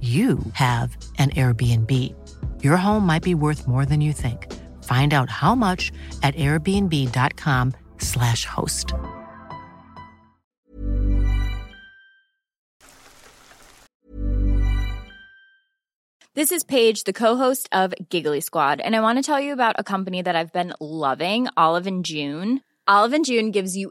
[0.00, 2.14] you have an Airbnb.
[2.62, 4.46] Your home might be worth more than you think.
[4.84, 5.90] Find out how much
[6.22, 8.94] at airbnb.com/slash host.
[16.34, 19.74] This is Paige, the co-host of Giggly Squad, and I want to tell you about
[19.76, 22.60] a company that I've been loving, Olive and June.
[22.86, 23.90] Olive and June gives you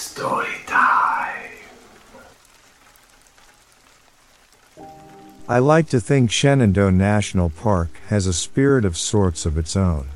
[0.00, 1.50] Story time.
[5.46, 10.08] I like to think Shenandoah National Park has a spirit of sorts of its own.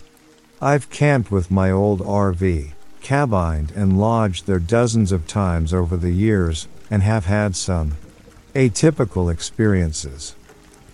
[0.59, 2.73] I've camped with my old RV,
[3.03, 7.99] cabined and lodged there dozens of times over the years, and have had some
[8.55, 10.35] atypical experiences.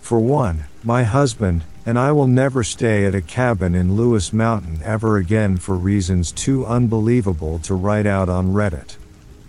[0.01, 4.81] For one, my husband and I will never stay at a cabin in Lewis Mountain
[4.83, 8.97] ever again for reasons too unbelievable to write out on Reddit.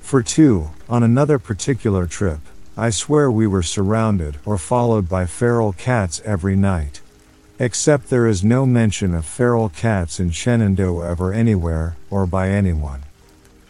[0.00, 2.40] For two, on another particular trip,
[2.76, 7.00] I swear we were surrounded or followed by feral cats every night.
[7.58, 13.02] Except there is no mention of feral cats in Shenandoah ever anywhere, or by anyone.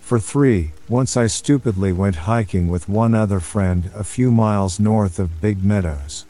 [0.01, 5.19] For three, once I stupidly went hiking with one other friend a few miles north
[5.19, 6.27] of Big Meadows.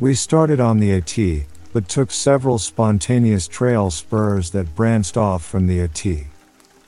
[0.00, 5.66] We started on the AT, but took several spontaneous trail spurs that branched off from
[5.66, 6.06] the AT.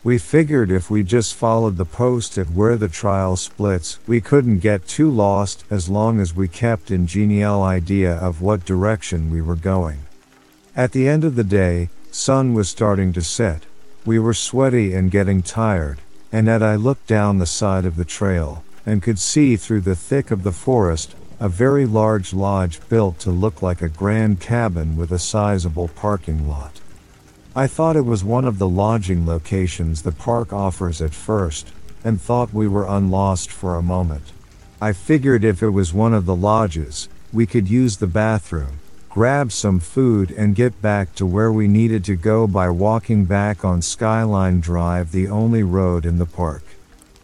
[0.04, 4.60] We figured if we just followed the post at where the trail splits, we couldn't
[4.60, 9.42] get too lost as long as we kept in genial idea of what direction we
[9.42, 10.04] were going.
[10.76, 13.64] At the end of the day, sun was starting to set.
[14.04, 15.98] We were sweaty and getting tired,
[16.30, 19.96] and as I looked down the side of the trail and could see through the
[19.96, 24.96] thick of the forest a very large lodge built to look like a grand cabin
[24.96, 26.80] with a sizable parking lot.
[27.54, 31.72] I thought it was one of the lodging locations the park offers at first,
[32.02, 34.32] and thought we were unlost for a moment.
[34.80, 38.78] I figured if it was one of the lodges, we could use the bathroom,
[39.10, 43.64] grab some food, and get back to where we needed to go by walking back
[43.64, 46.62] on Skyline Drive, the only road in the park.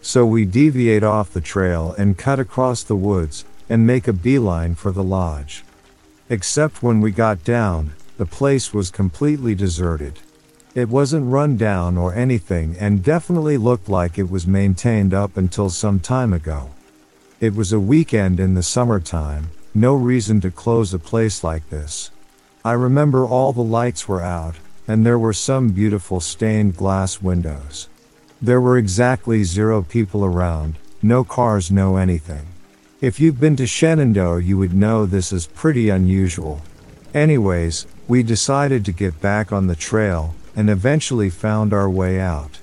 [0.00, 4.74] So we deviate off the trail and cut across the woods and make a beeline
[4.74, 5.64] for the lodge.
[6.28, 10.20] Except when we got down, the place was completely deserted.
[10.74, 15.68] It wasn't run down or anything and definitely looked like it was maintained up until
[15.68, 16.70] some time ago.
[17.40, 22.10] It was a weekend in the summertime, no reason to close a place like this.
[22.64, 24.54] I remember all the lights were out,
[24.86, 27.88] and there were some beautiful stained glass windows.
[28.40, 32.46] There were exactly zero people around, no cars, no anything.
[33.02, 36.62] If you've been to Shenandoah, you would know this is pretty unusual.
[37.12, 42.60] Anyways, we decided to get back on the trail and eventually found our way out.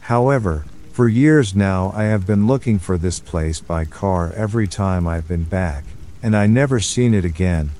[0.00, 5.06] However, for years now I have been looking for this place by car every time
[5.06, 5.84] I've been back,
[6.20, 7.70] and I never seen it again.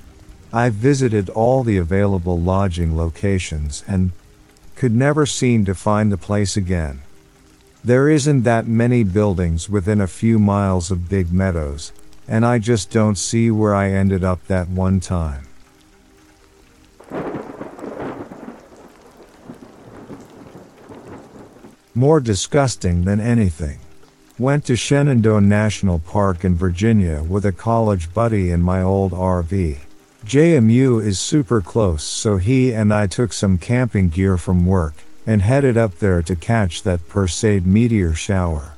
[0.52, 4.12] I've visited all the available lodging locations and
[4.76, 7.02] could never seem to find the place again.
[7.84, 11.92] There isn't that many buildings within a few miles of Big Meadows,
[12.26, 15.44] and I just don't see where I ended up that one time.
[21.94, 23.78] More disgusting than anything.
[24.38, 29.78] Went to Shenandoah National Park in Virginia with a college buddy in my old RV.
[30.26, 35.42] JMU is super close, so he and I took some camping gear from work and
[35.42, 38.74] headed up there to catch that Perseid meteor shower.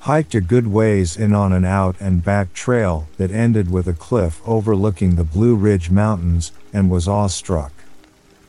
[0.00, 3.92] Hiked a good ways in on an out and back trail that ended with a
[3.92, 7.72] cliff overlooking the Blue Ridge Mountains and was awestruck.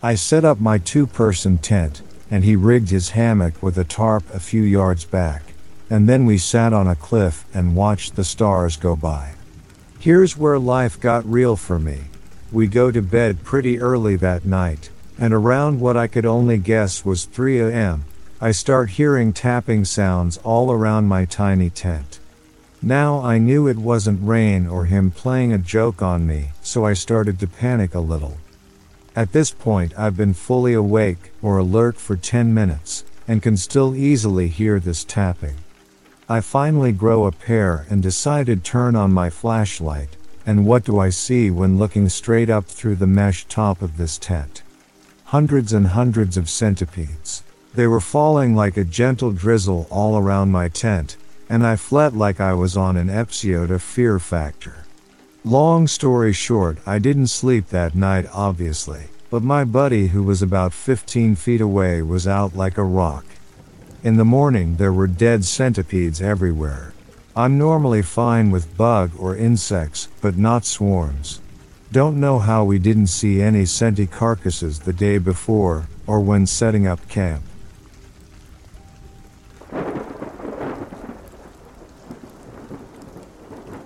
[0.01, 4.23] I set up my two person tent and he rigged his hammock with a tarp
[4.33, 5.41] a few yards back,
[5.89, 9.33] and then we sat on a cliff and watched the stars go by.
[9.99, 12.01] Here's where life got real for me.
[12.51, 17.03] We go to bed pretty early that night, and around what I could only guess
[17.03, 18.05] was 3 a.m.,
[18.39, 22.19] I start hearing tapping sounds all around my tiny tent.
[22.81, 26.93] Now I knew it wasn't rain or him playing a joke on me, so I
[26.93, 28.37] started to panic a little.
[29.15, 33.95] At this point, I've been fully awake or alert for 10 minutes and can still
[33.95, 35.55] easily hear this tapping.
[36.29, 40.15] I finally grow a pair and decided turn on my flashlight,
[40.45, 44.19] and what do I see when looking straight up through the mesh top of this
[44.19, 44.61] tent?
[45.31, 47.43] Hundreds and hundreds of centipedes.
[47.75, 51.17] They were falling like a gentle drizzle all around my tent,
[51.49, 54.85] and I fled like I was on an of Fear Factor.
[55.43, 60.71] Long story short, I didn't sleep that night, obviously, but my buddy, who was about
[60.71, 63.25] 15 feet away, was out like a rock.
[64.05, 66.93] In the morning, there were dead centipedes everywhere.
[67.35, 71.41] I'm normally fine with bug or insects, but not swarms.
[71.91, 76.85] Don't know how we didn't see any centi carcasses the day before, or when setting
[76.85, 77.43] up camp.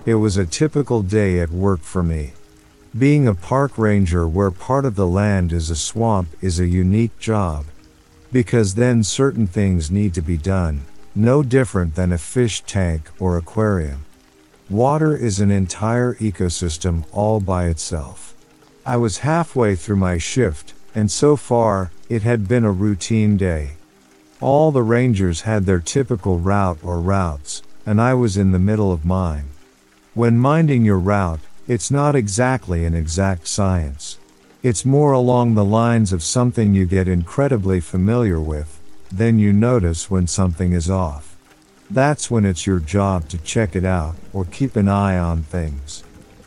[0.04, 2.34] It was a typical day at work for me.
[2.98, 7.20] Being a park ranger where part of the land is a swamp is a unique
[7.20, 7.66] job.
[8.32, 13.38] Because then certain things need to be done, no different than a fish tank or
[13.38, 14.06] aquarium.
[14.72, 18.34] Water is an entire ecosystem all by itself.
[18.86, 23.72] I was halfway through my shift, and so far, it had been a routine day.
[24.40, 28.94] All the rangers had their typical route or routes, and I was in the middle
[28.94, 29.50] of mine.
[30.14, 34.20] When minding your route, it's not exactly an exact science.
[34.64, 38.80] It's more along the lines of something you get incredibly familiar with,
[39.12, 41.31] then you notice when something is off.
[41.94, 46.06] That's when it's your job to check it out or keep an eye on things.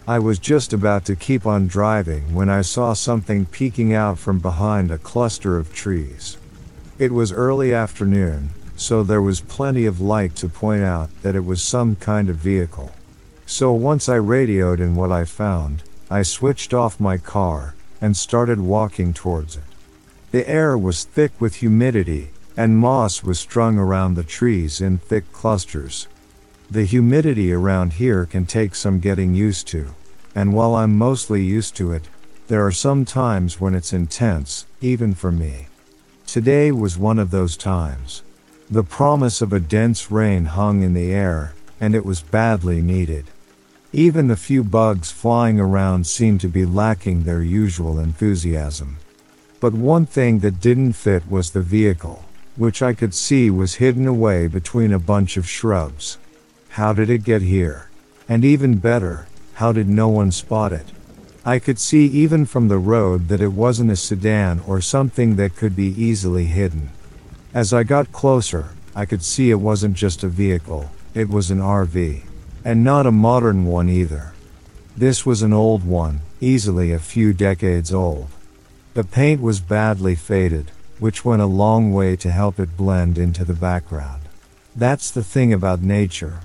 [0.09, 4.39] I was just about to keep on driving when I saw something peeking out from
[4.39, 6.39] behind a cluster of trees.
[6.99, 11.45] It was early afternoon, so there was plenty of light to point out that it
[11.45, 12.93] was some kind of vehicle.
[13.45, 18.61] So once I radioed in what I found, I switched off my car and started
[18.61, 19.65] walking towards it.
[20.31, 25.33] The air was thick with humidity, and moss was strung around the trees in thick
[25.33, 26.09] clusters.
[26.71, 29.95] The humidity around here can take some getting used to,
[30.35, 32.09] and while I'm mostly used to it,
[32.49, 35.69] there are some times when it's intense, even for me.
[36.27, 38.23] Today was one of those times.
[38.71, 43.27] The promise of a dense rain hung in the air, and it was badly needed.
[43.93, 48.97] Even the few bugs flying around seemed to be lacking their usual enthusiasm.
[49.61, 52.25] But one thing that didn't fit was the vehicle,
[52.57, 56.19] which I could see was hidden away between a bunch of shrubs.
[56.71, 57.91] How did it get here?
[58.29, 60.87] And even better, how did no one spot it?
[61.45, 65.57] I could see even from the road that it wasn't a sedan or something that
[65.57, 66.91] could be easily hidden.
[67.53, 71.59] As I got closer, I could see it wasn't just a vehicle, it was an
[71.59, 72.23] RV.
[72.65, 74.33] And not a modern one either.
[74.97, 78.29] This was an old one, easily a few decades old.
[78.95, 83.45] The paint was badly faded, which went a long way to help it blend into
[83.45, 84.23] the background.
[84.77, 86.41] That's the thing about nature.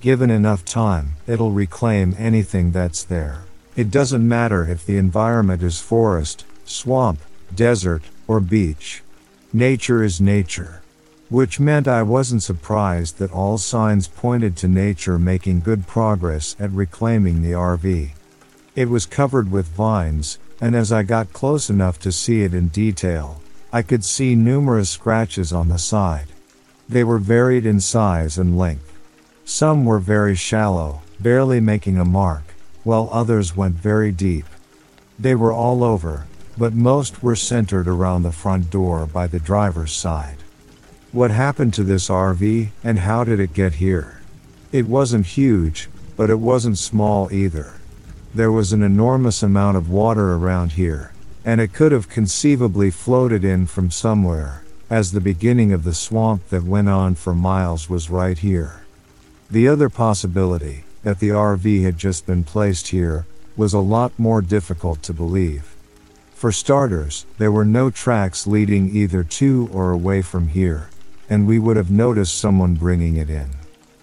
[0.00, 3.44] Given enough time, it'll reclaim anything that's there.
[3.76, 7.20] It doesn't matter if the environment is forest, swamp,
[7.54, 9.02] desert, or beach.
[9.52, 10.82] Nature is nature
[11.32, 16.70] which meant I wasn't surprised that all signs pointed to nature making good progress at
[16.72, 18.10] reclaiming the RV.
[18.76, 22.68] It was covered with vines, and as I got close enough to see it in
[22.68, 23.40] detail,
[23.74, 26.26] I could see numerous scratches on the side.
[26.88, 28.92] They were varied in size and length.
[29.46, 32.42] Some were very shallow, barely making a mark,
[32.84, 34.44] while others went very deep.
[35.18, 36.26] They were all over,
[36.58, 40.36] but most were centered around the front door by the driver's side.
[41.12, 44.20] What happened to this RV, and how did it get here?
[44.70, 47.72] It wasn't huge, but it wasn't small either.
[48.34, 51.11] There was an enormous amount of water around here,
[51.44, 56.48] and it could have conceivably floated in from somewhere, as the beginning of the swamp
[56.48, 58.84] that went on for miles was right here.
[59.50, 64.40] The other possibility, that the RV had just been placed here, was a lot more
[64.40, 65.74] difficult to believe.
[66.32, 70.88] For starters, there were no tracks leading either to or away from here,
[71.28, 73.50] and we would have noticed someone bringing it in.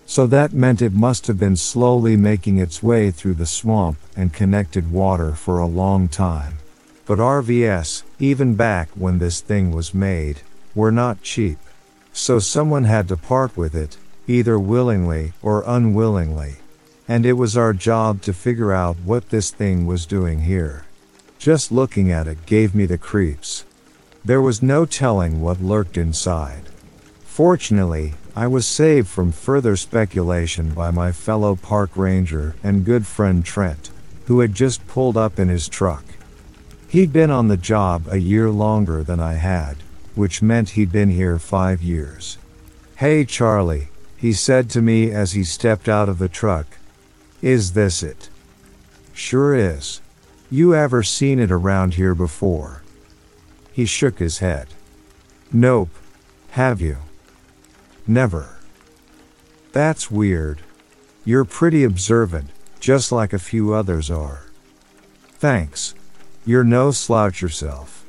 [0.06, 4.32] So that meant it must have been slowly making its way through the swamp and
[4.32, 6.59] connected water for a long time.
[7.10, 10.42] But RVS, even back when this thing was made,
[10.76, 11.58] were not cheap.
[12.14, 13.98] So someone had to part with it,
[14.28, 16.58] either willingly or unwillingly.
[17.08, 20.86] And it was our job to figure out what this thing was doing here.
[21.40, 23.66] Just looking at it gave me the creeps.
[24.24, 26.70] There was no telling what lurked inside.
[27.22, 33.44] Fortunately, I was saved from further speculation by my fellow park ranger and good friend
[33.44, 33.90] Trent,
[34.28, 36.04] who had just pulled up in his truck.
[36.90, 39.78] He'd been on the job a year longer than I had,
[40.16, 42.40] which meant he'd been here five years.
[42.96, 46.66] Hey Charlie, he said to me as he stepped out of the truck.
[47.44, 48.30] Is this it?
[49.14, 50.02] Sure is.
[50.50, 52.82] You ever seen it around here before?
[53.72, 54.68] He shook his head.
[55.54, 55.90] Nope.
[56.52, 56.98] Have you?
[58.08, 58.58] Never.
[59.74, 60.64] That's weird.
[61.24, 64.48] You're pretty observant, just like a few others are.
[65.38, 65.94] Thanks.
[66.46, 68.06] You're no slouch yourself.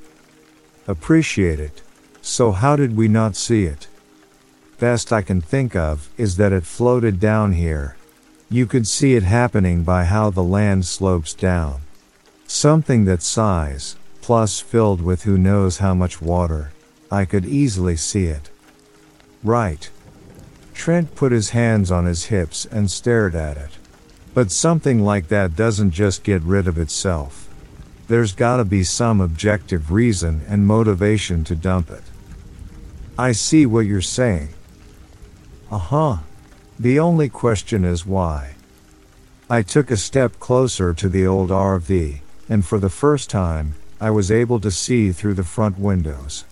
[0.87, 1.83] Appreciate it.
[2.23, 3.89] So how did we not see it?
[4.79, 7.97] Best I can think of is that it floated down here.
[8.49, 11.83] You could see it happening by how the land slopes down.
[12.47, 16.73] Something that size, plus filled with who knows how much water.
[17.11, 18.49] I could easily see it.
[19.45, 19.91] Right.
[20.73, 23.71] Trent put his hands on his hips and stared at it.
[24.33, 27.50] But something like that doesn't just get rid of itself.
[28.11, 32.03] There's gotta be some objective reason and motivation to dump it.
[33.17, 34.49] I see what you're saying.
[35.71, 36.17] Uh huh.
[36.77, 38.55] The only question is why.
[39.49, 44.11] I took a step closer to the old RV, and for the first time, I
[44.11, 46.45] was able to see through the front windows.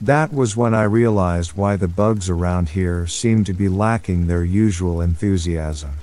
[0.00, 4.44] That was when I realized why the bugs around here seemed to be lacking their
[4.44, 5.94] usual enthusiasm.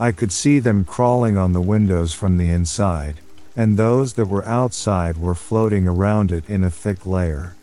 [0.00, 3.20] I could see them crawling on the windows from the inside,
[3.60, 7.54] and those that were outside were floating around it in a thick layer.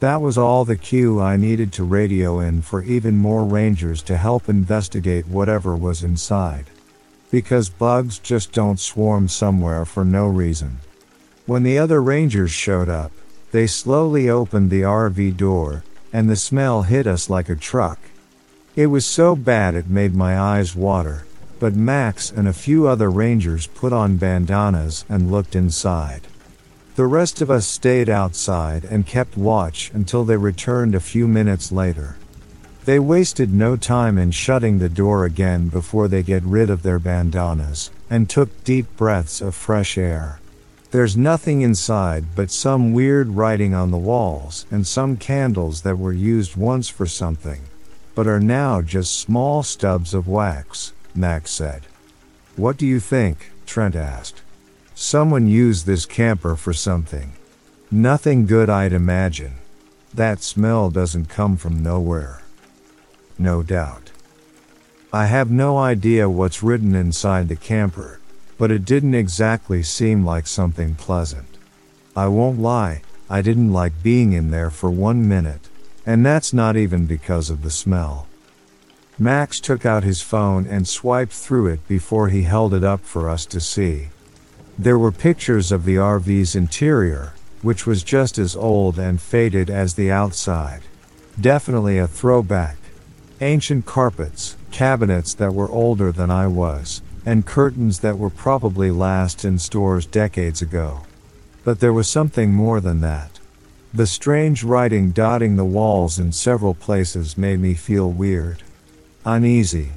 [0.00, 4.16] That was all the cue I needed to radio in for even more rangers to
[4.16, 6.64] help investigate whatever was inside.
[7.30, 10.80] Because bugs just don't swarm somewhere for no reason.
[11.46, 13.12] When the other rangers showed up,
[13.52, 18.00] they slowly opened the RV door, and the smell hit us like a truck.
[18.74, 21.26] It was so bad it made my eyes water,
[21.58, 26.22] but Max and a few other rangers put on bandanas and looked inside.
[26.94, 31.70] The rest of us stayed outside and kept watch until they returned a few minutes
[31.70, 32.16] later.
[32.86, 36.98] They wasted no time in shutting the door again before they get rid of their
[36.98, 40.40] bandanas and took deep breaths of fresh air.
[40.90, 46.14] There's nothing inside but some weird writing on the walls and some candles that were
[46.14, 47.60] used once for something,
[48.14, 51.82] but are now just small stubs of wax, Max said.
[52.56, 53.50] What do you think?
[53.66, 54.40] Trent asked.
[54.94, 57.32] Someone used this camper for something.
[57.90, 59.54] Nothing good, I'd imagine.
[60.14, 62.42] That smell doesn't come from nowhere.
[63.38, 64.10] No doubt.
[65.12, 68.20] I have no idea what's written inside the camper,
[68.58, 71.56] but it didn't exactly seem like something pleasant.
[72.16, 75.68] I won't lie, I didn't like being in there for one minute,
[76.04, 78.27] and that's not even because of the smell.
[79.20, 83.28] Max took out his phone and swiped through it before he held it up for
[83.28, 84.10] us to see.
[84.78, 89.94] There were pictures of the RV's interior, which was just as old and faded as
[89.94, 90.82] the outside.
[91.40, 92.76] Definitely a throwback.
[93.40, 99.44] Ancient carpets, cabinets that were older than I was, and curtains that were probably last
[99.44, 101.00] in stores decades ago.
[101.64, 103.40] But there was something more than that.
[103.92, 108.62] The strange writing dotting the walls in several places made me feel weird.
[109.24, 109.90] Uneasy.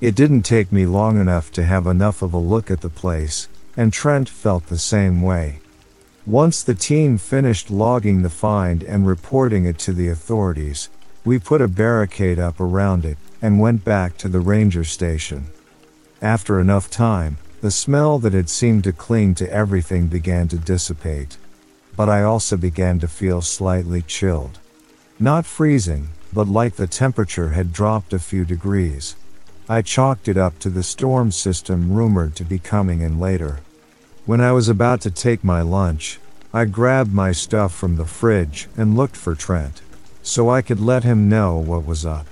[0.00, 3.48] It didn't take me long enough to have enough of a look at the place,
[3.76, 5.58] and Trent felt the same way.
[6.26, 10.88] Once the team finished logging the find and reporting it to the authorities,
[11.24, 15.46] we put a barricade up around it and went back to the ranger station.
[16.22, 21.36] After enough time, the smell that had seemed to cling to everything began to dissipate.
[21.96, 24.58] But I also began to feel slightly chilled.
[25.18, 29.16] Not freezing, but like the temperature had dropped a few degrees.
[29.68, 33.60] I chalked it up to the storm system rumored to be coming in later.
[34.26, 36.18] When I was about to take my lunch,
[36.52, 39.82] I grabbed my stuff from the fridge and looked for Trent,
[40.22, 42.26] so I could let him know what was up.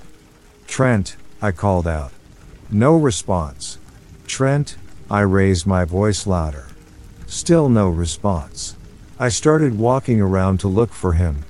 [0.67, 2.11] Trent, I called out.
[2.69, 3.77] No response.
[4.27, 4.75] Trent,
[5.09, 6.67] I raised my voice louder.
[7.25, 8.75] Still no response.
[9.17, 11.45] I started walking around to look for him.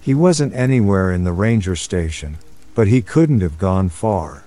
[0.00, 2.38] He wasn't anywhere in the ranger station,
[2.74, 4.44] but he couldn't have gone far.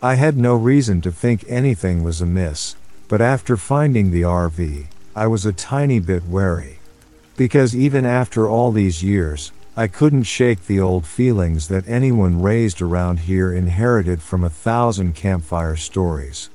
[0.00, 2.76] I had no reason to think anything was amiss,
[3.08, 6.78] but after finding the RV, I was a tiny bit wary.
[7.36, 12.80] Because even after all these years, I couldn't shake the old feelings that anyone raised
[12.80, 16.48] around here inherited from a thousand campfire stories.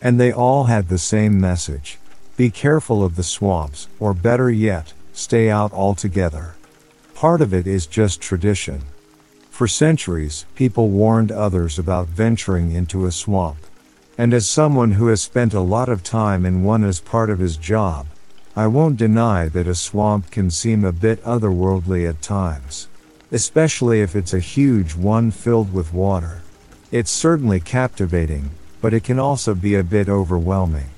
[0.00, 1.98] And they all had the same message.
[2.38, 6.54] Be careful of the swamps, or better yet, stay out altogether.
[7.22, 8.82] Part of it is just tradition.
[9.48, 13.58] For centuries, people warned others about venturing into a swamp.
[14.18, 17.38] And as someone who has spent a lot of time in one as part of
[17.38, 18.08] his job,
[18.56, 22.88] I won't deny that a swamp can seem a bit otherworldly at times.
[23.30, 26.42] Especially if it's a huge one filled with water.
[26.90, 30.90] It's certainly captivating, but it can also be a bit overwhelming.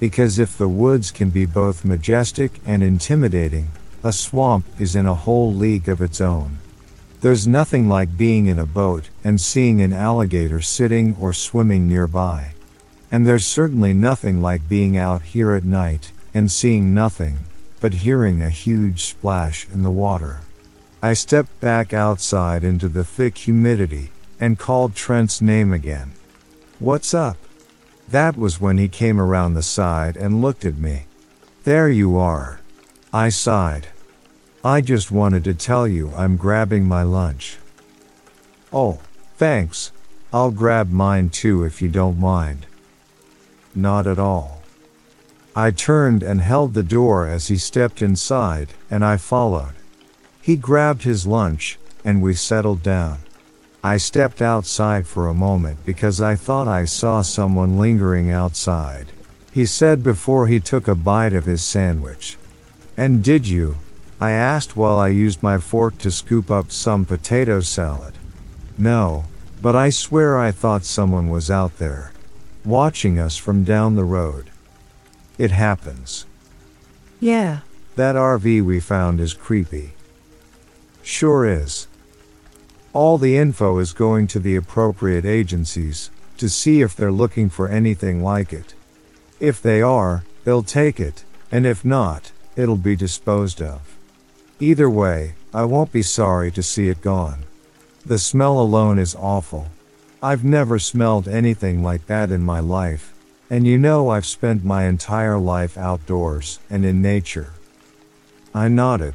[0.00, 3.68] Because if the woods can be both majestic and intimidating,
[4.02, 6.58] a swamp is in a whole league of its own.
[7.20, 12.52] There's nothing like being in a boat and seeing an alligator sitting or swimming nearby.
[13.10, 17.38] And there's certainly nothing like being out here at night and seeing nothing,
[17.80, 20.40] but hearing a huge splash in the water.
[21.02, 26.12] I stepped back outside into the thick humidity and called Trent's name again.
[26.78, 27.36] What's up?
[28.08, 31.06] That was when he came around the side and looked at me.
[31.64, 32.60] There you are.
[33.18, 33.88] I sighed.
[34.62, 37.58] I just wanted to tell you I'm grabbing my lunch.
[38.72, 39.00] Oh,
[39.36, 39.90] thanks.
[40.32, 42.66] I'll grab mine too if you don't mind.
[43.74, 44.62] Not at all.
[45.56, 49.74] I turned and held the door as he stepped inside, and I followed.
[50.40, 53.18] He grabbed his lunch, and we settled down.
[53.82, 59.06] I stepped outside for a moment because I thought I saw someone lingering outside.
[59.50, 62.38] He said before he took a bite of his sandwich.
[62.98, 63.76] And did you?
[64.20, 68.14] I asked while I used my fork to scoop up some potato salad.
[68.76, 69.26] No,
[69.62, 72.12] but I swear I thought someone was out there,
[72.64, 74.50] watching us from down the road.
[75.38, 76.26] It happens.
[77.20, 77.60] Yeah,
[77.94, 79.92] that RV we found is creepy.
[81.04, 81.86] Sure is.
[82.92, 87.68] All the info is going to the appropriate agencies to see if they're looking for
[87.68, 88.74] anything like it.
[89.38, 93.96] If they are, they'll take it, and if not, it'll be disposed of.
[94.58, 97.44] Either way, I won't be sorry to see it gone.
[98.04, 99.68] The smell alone is awful.
[100.20, 103.14] I've never smelled anything like that in my life,
[103.48, 107.52] and you know I've spent my entire life outdoors and in nature.
[108.52, 109.14] I nodded.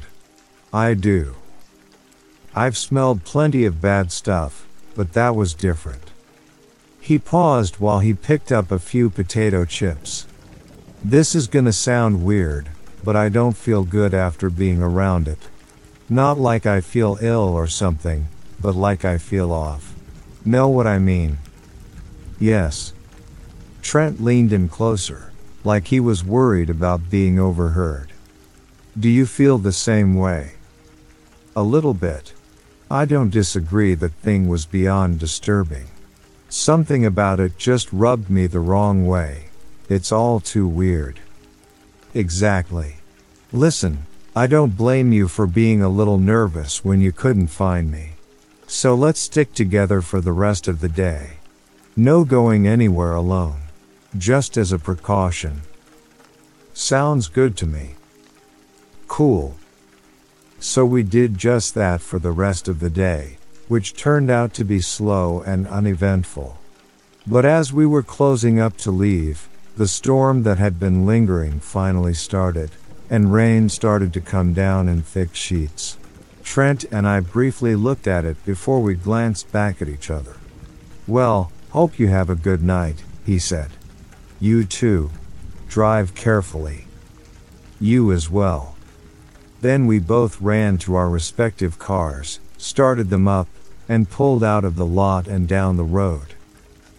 [0.72, 1.34] I do.
[2.54, 6.10] I've smelled plenty of bad stuff, but that was different.
[6.98, 10.26] He paused while he picked up a few potato chips.
[11.04, 12.70] This is gonna sound weird,
[13.04, 15.48] but I don't feel good after being around it.
[16.08, 18.28] Not like I feel ill or something,
[18.60, 19.94] but like I feel off.
[20.44, 21.38] Know what I mean?
[22.40, 22.92] Yes.
[23.82, 25.32] Trent leaned in closer,
[25.64, 28.12] like he was worried about being overheard.
[28.98, 30.52] Do you feel the same way?
[31.54, 32.32] A little bit.
[32.90, 35.86] I don't disagree that thing was beyond disturbing.
[36.48, 39.46] Something about it just rubbed me the wrong way.
[39.88, 41.20] It's all too weird.
[42.14, 42.96] Exactly.
[43.52, 48.12] Listen, I don't blame you for being a little nervous when you couldn't find me.
[48.68, 51.38] So let's stick together for the rest of the day.
[51.96, 53.62] No going anywhere alone.
[54.16, 55.62] Just as a precaution.
[56.72, 57.94] Sounds good to me.
[59.08, 59.56] Cool.
[60.60, 64.64] So we did just that for the rest of the day, which turned out to
[64.64, 66.58] be slow and uneventful.
[67.26, 72.14] But as we were closing up to leave, the storm that had been lingering finally
[72.14, 72.70] started,
[73.10, 75.98] and rain started to come down in thick sheets.
[76.44, 80.36] Trent and I briefly looked at it before we glanced back at each other.
[81.08, 83.70] Well, hope you have a good night, he said.
[84.40, 85.10] You too.
[85.68, 86.86] Drive carefully.
[87.80, 88.76] You as well.
[89.60, 93.48] Then we both ran to our respective cars, started them up,
[93.88, 96.34] and pulled out of the lot and down the road.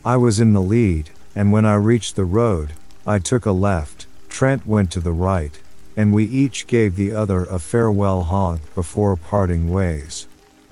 [0.04, 2.74] I was in the lead, and when I reached the road,
[3.06, 5.60] I took a left, Trent went to the right,
[5.98, 10.28] and we each gave the other a farewell honk before parting ways.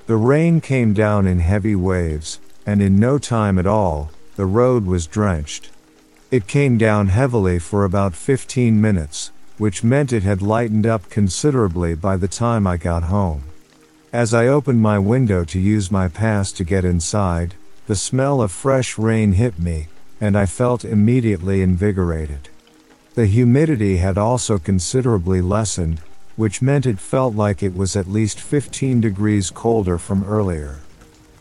[0.07, 4.85] The rain came down in heavy waves, and in no time at all, the road
[4.85, 5.69] was drenched.
[6.31, 11.93] It came down heavily for about 15 minutes, which meant it had lightened up considerably
[11.93, 13.43] by the time I got home.
[14.11, 17.55] As I opened my window to use my pass to get inside,
[17.87, 19.87] the smell of fresh rain hit me,
[20.23, 22.47] and I felt immediately invigorated.
[23.13, 25.99] The humidity had also considerably lessened,
[26.37, 30.79] which meant it felt like it was at least 15 degrees colder from earlier.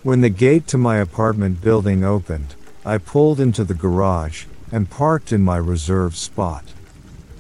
[0.03, 5.31] When the gate to my apartment building opened, I pulled into the garage and parked
[5.31, 6.65] in my reserved spot.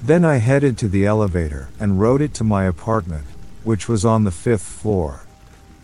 [0.01, 3.27] Then I headed to the elevator and rode it to my apartment,
[3.65, 5.27] which was on the fifth floor.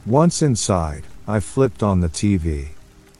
[0.06, 2.68] Once inside, I flipped on the TV.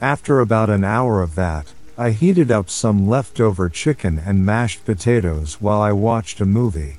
[0.00, 5.60] After about an hour of that, I heated up some leftover chicken and mashed potatoes
[5.60, 6.98] while I watched a movie.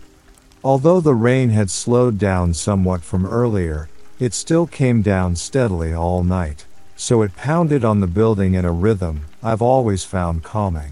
[0.62, 3.88] Although the rain had slowed down somewhat from earlier,
[4.20, 6.66] it still came down steadily all night,
[6.98, 10.92] so it pounded on the building in a rhythm I've always found calming.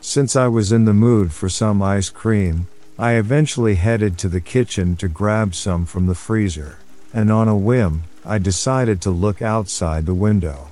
[0.00, 2.68] Since I was in the mood for some ice cream,
[3.00, 6.78] I eventually headed to the kitchen to grab some from the freezer,
[7.12, 10.69] and on a whim, I decided to look outside the window.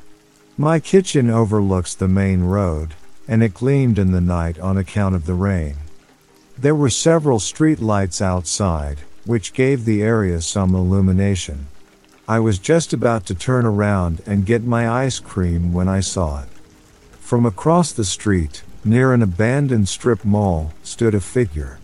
[0.60, 2.94] My kitchen overlooks the main road,
[3.28, 5.76] and it gleamed in the night on account of the rain.
[6.58, 11.68] There were several street lights outside, which gave the area some illumination.
[12.26, 16.42] I was just about to turn around and get my ice cream when I saw
[16.42, 16.48] it.
[17.20, 21.78] From across the street, near an abandoned strip mall, stood a figure.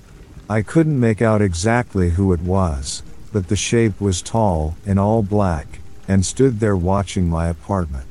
[0.50, 5.22] I couldn't make out exactly who it was, but the shape was tall, in all
[5.22, 8.06] black, and stood there watching my apartment.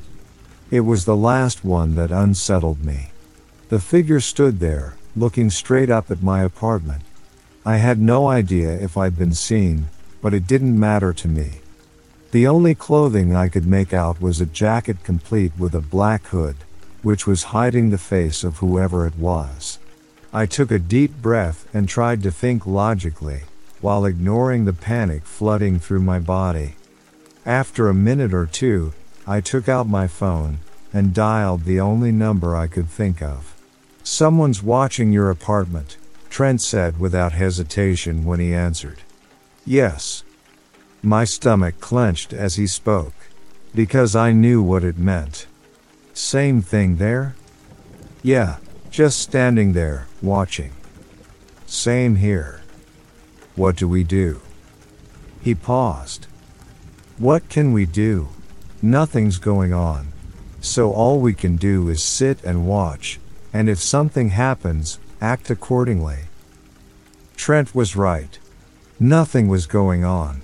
[0.74, 3.12] It was the last one that unsettled me.
[3.70, 7.04] The figure stood there, looking straight up at my apartment.
[7.64, 11.60] I had no idea if I'd been seen, but it didn't matter to me.
[12.32, 16.56] The only clothing I could make out was a jacket complete with a black hood,
[17.04, 19.78] which was hiding the face of whoever it was.
[20.34, 23.42] I took a deep breath and tried to think logically,
[23.80, 26.78] while ignoring the panic flooding through my body.
[27.46, 28.94] After a minute or two,
[29.26, 30.60] I took out my phone
[30.92, 33.56] and dialed the only number I could think of.
[34.04, 35.98] Someone's watching your apartment,
[36.30, 39.00] Trent said without hesitation when he answered.
[39.66, 40.24] Yes.
[41.02, 43.14] My stomach clenched as he spoke,
[43.74, 45.48] because I knew what it meant.
[46.14, 47.36] Same thing there?
[48.22, 48.58] Yeah,
[48.92, 50.72] just standing there, watching.
[51.66, 52.62] Same here.
[53.56, 54.42] What do we do?
[55.42, 56.28] He paused.
[57.18, 58.30] What can we do?
[58.84, 60.12] Nothing's going on.
[60.60, 63.18] So all we can do is sit and watch,
[63.54, 66.20] and if something happens, act accordingly.
[67.38, 68.38] Trent was right.
[69.00, 70.42] Nothing was going on.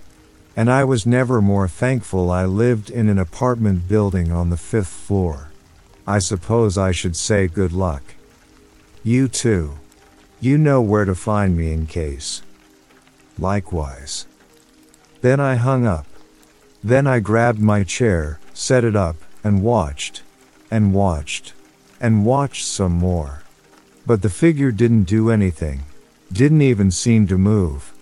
[0.55, 4.87] And I was never more thankful I lived in an apartment building on the fifth
[4.87, 5.51] floor.
[6.07, 8.03] I suppose I should say good luck.
[9.03, 9.79] You too.
[10.39, 12.41] You know where to find me in case.
[13.37, 14.27] Likewise.
[15.19, 16.05] Then I hung up.
[16.83, 20.21] Then I grabbed my chair, set it up, and watched.
[20.71, 21.53] And watched.
[21.99, 23.43] And watched some more.
[24.05, 25.83] But the figure didn't do anything.
[26.31, 27.93] Didn't even seem to move.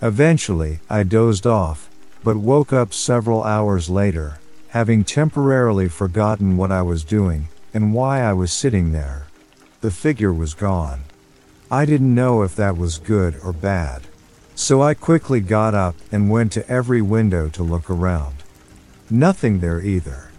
[0.00, 1.88] Eventually, I dozed off,
[2.24, 8.20] but woke up several hours later, having temporarily forgotten what I was doing and why
[8.22, 9.26] I was sitting there.
[9.80, 11.02] The figure was gone.
[11.70, 14.02] I didn't know if that was good or bad.
[14.54, 18.36] So I quickly got up and went to every window to look around.
[19.10, 20.30] Nothing there either.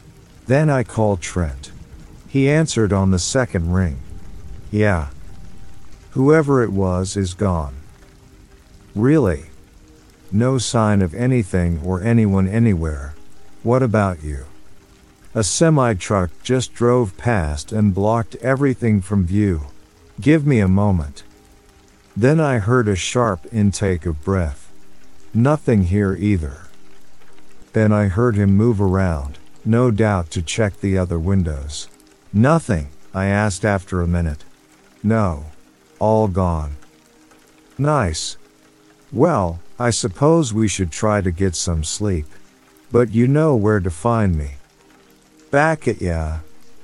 [0.47, 1.71] Then I called Trent.
[2.27, 3.99] He answered on the second ring.
[4.71, 5.09] Yeah.
[6.11, 7.75] Whoever it was is gone.
[8.95, 9.45] Really?
[10.31, 13.13] No sign of anything or anyone anywhere.
[13.61, 14.45] What about you?
[15.35, 19.67] A semi truck just drove past and blocked everything from view.
[20.19, 21.23] Give me a moment.
[22.15, 24.71] Then I heard a sharp intake of breath.
[25.33, 26.67] Nothing here either.
[27.73, 31.89] Then I heard him move around, no doubt to check the other windows.
[32.31, 34.43] Nothing, I asked after a minute.
[35.01, 35.45] No.
[35.99, 36.77] All gone.
[37.77, 38.37] Nice.
[39.11, 42.27] Well, I suppose we should try to get some sleep.
[42.91, 44.51] But you know where to find me.
[45.49, 46.39] Back at ya.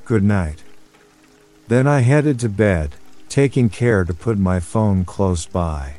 [0.06, 0.64] Good night.
[1.68, 2.96] Then I headed to bed,
[3.30, 5.94] taking care to put my phone close by.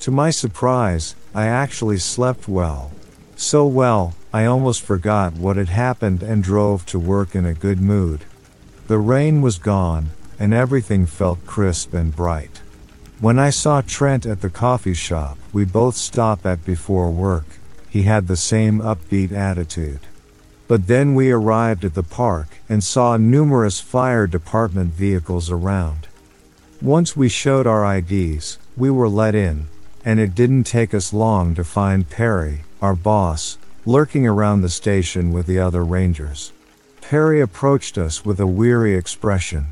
[0.00, 2.90] To my surprise, I actually slept well.
[3.36, 7.80] So well, I almost forgot what had happened and drove to work in a good
[7.80, 8.24] mood.
[8.88, 12.62] The rain was gone, and everything felt crisp and bright.
[13.20, 17.44] When I saw Trent at the coffee shop we both stop at before work,
[17.88, 20.00] he had the same upbeat attitude.
[20.66, 26.08] But then we arrived at the park and saw numerous fire department vehicles around.
[26.82, 29.68] Once we showed our IDs, we were let in,
[30.04, 35.32] and it didn't take us long to find Perry, our boss, lurking around the station
[35.32, 36.50] with the other rangers.
[37.00, 39.68] Perry approached us with a weary expression.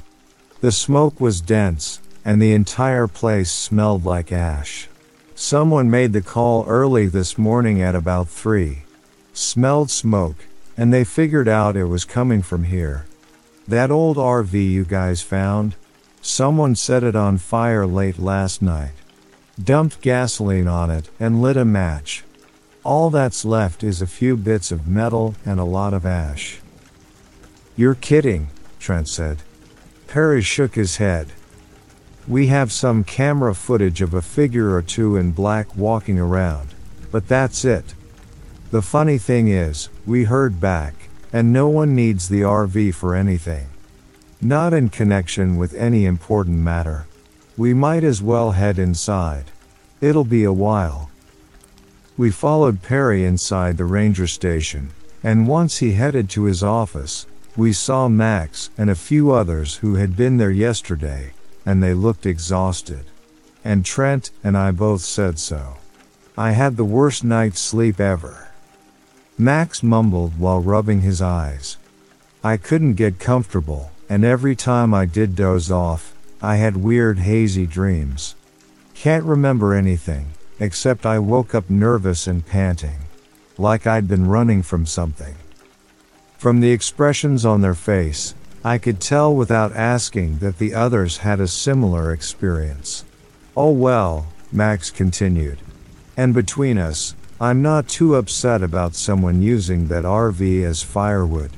[0.61, 4.88] The smoke was dense, and the entire place smelled like ash.
[5.35, 8.85] Someone made the call early this morning at about 3.
[9.33, 10.37] Smelled smoke,
[10.77, 13.07] and they figured out it was coming from here.
[13.66, 15.75] That old RV you guys found?
[16.22, 18.92] Someone set it on fire late last night.
[19.62, 22.24] Dumped gasoline on it and lit a match.
[22.85, 26.61] All that's left is a few bits of metal and a lot of ash.
[27.76, 29.38] You're kidding, Trent said.
[30.06, 31.28] Perry shook his head.
[32.28, 36.74] We have some camera footage of a figure or two in black walking around,
[37.11, 37.94] but that's it.
[38.70, 43.66] The funny thing is, we heard back, and no one needs the RV for anything.
[44.42, 47.07] Not in connection with any important matter.
[47.59, 49.50] We might as well head inside.
[50.00, 51.11] It'll be a while.
[52.16, 57.74] We followed Perry inside the ranger station, and once he headed to his office, we
[57.74, 61.35] saw Max and a few others who had been there yesterday,
[61.66, 63.05] and they looked exhausted.
[63.62, 65.76] And Trent and I both said so.
[66.38, 68.48] I had the worst night's sleep ever.
[69.37, 71.76] Max mumbled while rubbing his eyes.
[72.42, 77.64] I couldn't get comfortable, and every time I did doze off, I had weird hazy
[77.64, 78.35] dreams.
[78.92, 82.99] Can't remember anything, except I woke up nervous and panting.
[83.57, 85.37] Like I'd been running from something.
[86.38, 91.38] From the expressions on their face, I could tell without asking that the others had
[91.38, 93.05] a similar experience.
[93.57, 95.59] Oh well, Max continued.
[96.16, 101.53] And between us, I'm not too upset about someone using that RV as firewood.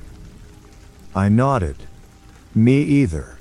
[1.14, 1.76] I nodded.
[2.54, 3.38] Me either.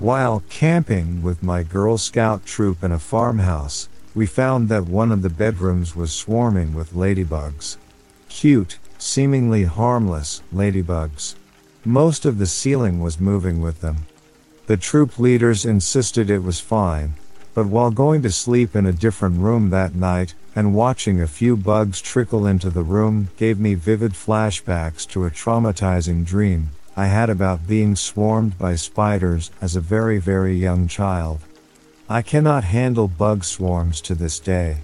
[0.00, 5.22] While camping with my Girl Scout troop in a farmhouse, we found that one of
[5.22, 7.76] the bedrooms was swarming with ladybugs.
[8.28, 11.36] Cute, seemingly harmless ladybugs.
[11.84, 14.06] Most of the ceiling was moving with them.
[14.66, 17.14] The troop leaders insisted it was fine,
[17.54, 21.56] but while going to sleep in a different room that night, and watching a few
[21.56, 27.28] bugs trickle into the room gave me vivid flashbacks to a traumatizing dream I had
[27.28, 31.40] about being swarmed by spiders as a very, very young child.
[32.08, 34.76] I cannot handle bug swarms to this day.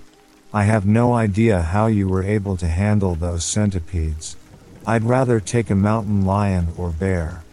[0.53, 4.37] I have no idea how you were able to handle those centipedes.
[4.85, 7.45] I'd rather take a mountain lion or bear.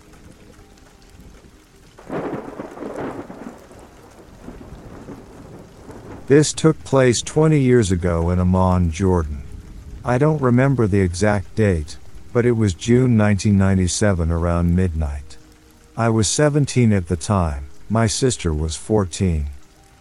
[6.28, 9.44] This took place 20 years ago in Amman, Jordan.
[10.04, 11.96] I don't remember the exact date,
[12.34, 15.38] but it was June 1997 around midnight.
[15.96, 19.48] I was 17 at the time, my sister was 14.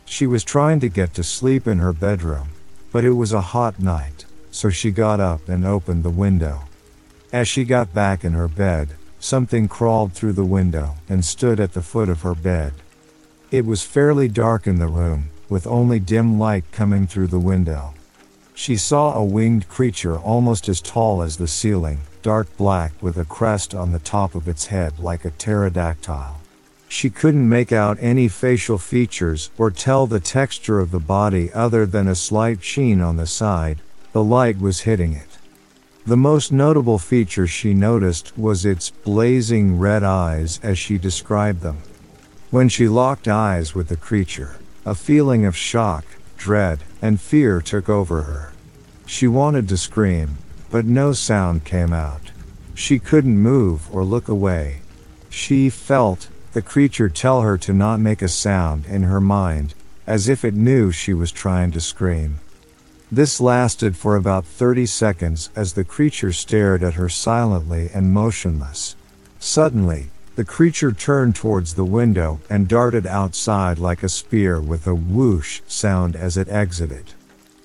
[0.05, 2.49] She was trying to get to sleep in her bedroom,
[2.91, 6.63] but it was a hot night, so she got up and opened the window.
[7.33, 11.75] As she got back in her bed, something crawled through the window and stood at
[11.75, 12.73] the foot of her bed.
[13.53, 17.95] It was fairly dark in the room, with only dim light coming through the window.
[18.55, 23.25] She saw a winged creature almost as tall as the ceiling, dark black with a
[23.25, 26.37] crest on the top of its head like a pterodactyl.
[26.89, 31.85] She couldn't make out any facial features or tell the texture of the body other
[31.85, 33.81] than a slight sheen on the side,
[34.13, 35.39] the light was hitting it.
[36.07, 41.79] The most notable feature she noticed was its blazing red eyes as she described them.
[42.51, 46.05] When she locked eyes with the creature, a feeling of shock,
[46.37, 48.53] dread, and fear took over her.
[49.05, 50.39] She wanted to scream,
[50.71, 52.31] but no sound came out.
[52.73, 54.83] She couldn't move or look away.
[55.29, 59.75] She felt the creature tell her to not make a sound in her mind,
[60.07, 62.39] as if it knew she was trying to scream.
[63.11, 68.95] This lasted for about 30 seconds as the creature stared at her silently and motionless.
[69.41, 74.95] Suddenly, the creature turned towards the window and darted outside like a spear with a
[74.95, 77.13] whoosh sound as it exited.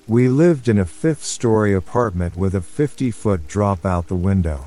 [0.08, 4.66] We lived in a fifth story apartment with a 50 foot drop out the window.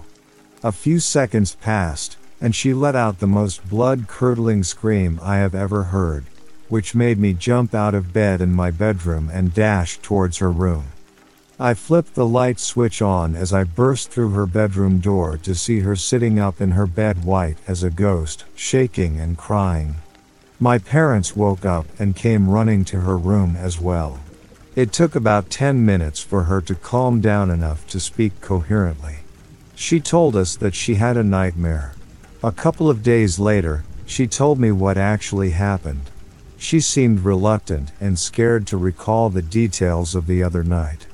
[0.63, 5.53] A few seconds passed, and she let out the most blood curdling scream I have
[5.53, 6.25] ever heard
[6.67, 10.85] which made me jump out of bed in my bedroom and dash towards her room.
[11.57, 15.79] I flipped the light switch on as I burst through her bedroom door to see
[15.79, 19.95] her sitting up in her bed white as a ghost, shaking and crying.
[20.59, 24.19] My parents woke up and came running to her room as well.
[24.75, 29.19] It took about 10 minutes for her to calm down enough to speak coherently.
[29.75, 31.93] She told us that she had a nightmare.
[32.43, 36.09] A couple of days later, she told me what actually happened.
[36.57, 41.07] She seemed reluctant and scared to recall the details of the other night.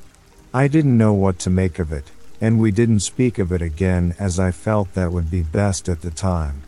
[0.54, 2.12] I didn't know what to make of it,
[2.42, 6.02] and we didn't speak of it again as I felt that would be best at
[6.02, 6.64] the time.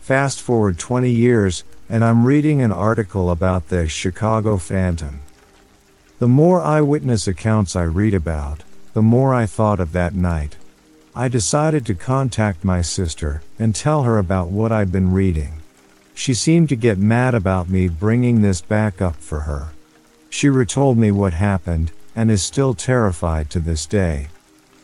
[0.00, 5.22] Fast forward 20 years, and I'm reading an article about the Chicago Phantom.
[6.20, 8.62] The more eyewitness accounts I read about,
[8.92, 10.56] the more I thought of that night.
[11.12, 15.62] I decided to contact my sister and tell her about what I'd been reading.
[16.14, 19.70] She seemed to get mad about me bringing this back up for her.
[20.30, 24.28] She retold me what happened, and is still terrified to this day.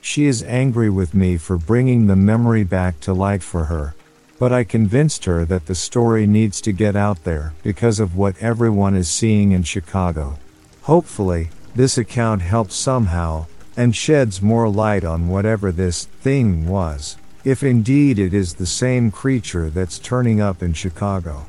[0.01, 3.95] She is angry with me for bringing the memory back to light for her,
[4.39, 8.41] but I convinced her that the story needs to get out there because of what
[8.41, 10.39] everyone is seeing in Chicago.
[10.83, 17.63] Hopefully, this account helps somehow, and sheds more light on whatever this thing was if
[17.63, 21.45] indeed it is the same creature that's turning up in Chicago.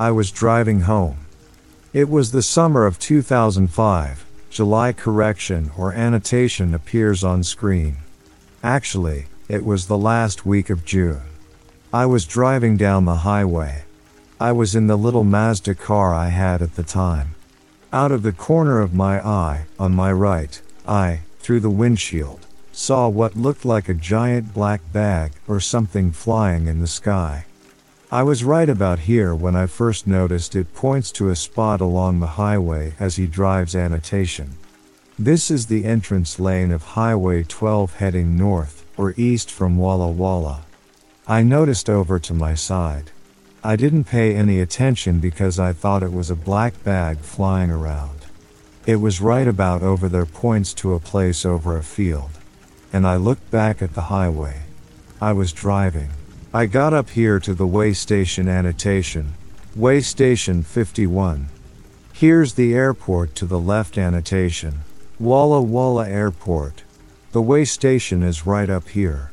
[0.00, 1.26] I was driving home.
[1.92, 4.24] It was the summer of 2005.
[4.48, 7.96] July correction or annotation appears on screen.
[8.62, 11.22] Actually, it was the last week of June.
[11.92, 13.82] I was driving down the highway.
[14.38, 17.34] I was in the little Mazda car I had at the time.
[17.92, 23.08] Out of the corner of my eye, on my right, I, through the windshield, saw
[23.08, 27.46] what looked like a giant black bag or something flying in the sky.
[28.10, 32.20] I was right about here when I first noticed it points to a spot along
[32.20, 34.56] the highway as he drives annotation.
[35.18, 40.64] This is the entrance lane of Highway 12 heading north or east from Walla Walla.
[41.26, 43.10] I noticed over to my side.
[43.62, 48.20] I didn't pay any attention because I thought it was a black bag flying around.
[48.86, 52.30] It was right about over there points to a place over a field.
[52.90, 54.62] And I looked back at the highway.
[55.20, 56.08] I was driving.
[56.52, 59.34] I got up here to the way station annotation.
[59.76, 61.50] Way station 51.
[62.14, 64.80] Here's the airport to the left annotation.
[65.20, 66.84] Walla Walla Airport.
[67.32, 69.30] The way station is right up here.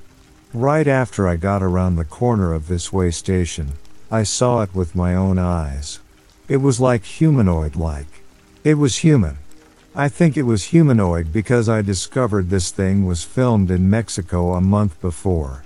[0.53, 3.71] Right after I got around the corner of this way station,
[4.11, 5.99] I saw it with my own eyes.
[6.49, 8.23] It was like humanoid like.
[8.65, 9.37] It was human.
[9.95, 14.59] I think it was humanoid because I discovered this thing was filmed in Mexico a
[14.59, 15.64] month before.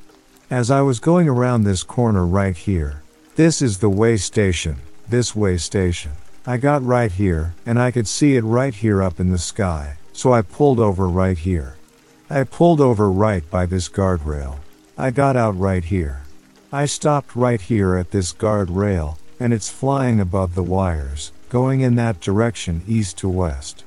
[0.52, 3.04] As I was going around this corner right here,
[3.36, 4.78] this is the way station,
[5.08, 6.14] this way station.
[6.44, 9.98] I got right here, and I could see it right here up in the sky,
[10.12, 11.76] so I pulled over right here.
[12.32, 14.58] I pulled over right by this guardrail.
[14.98, 16.22] I got out right here.
[16.74, 21.94] I stopped right here at this guardrail, and it's flying above the wires, going in
[21.96, 23.84] that direction east to west.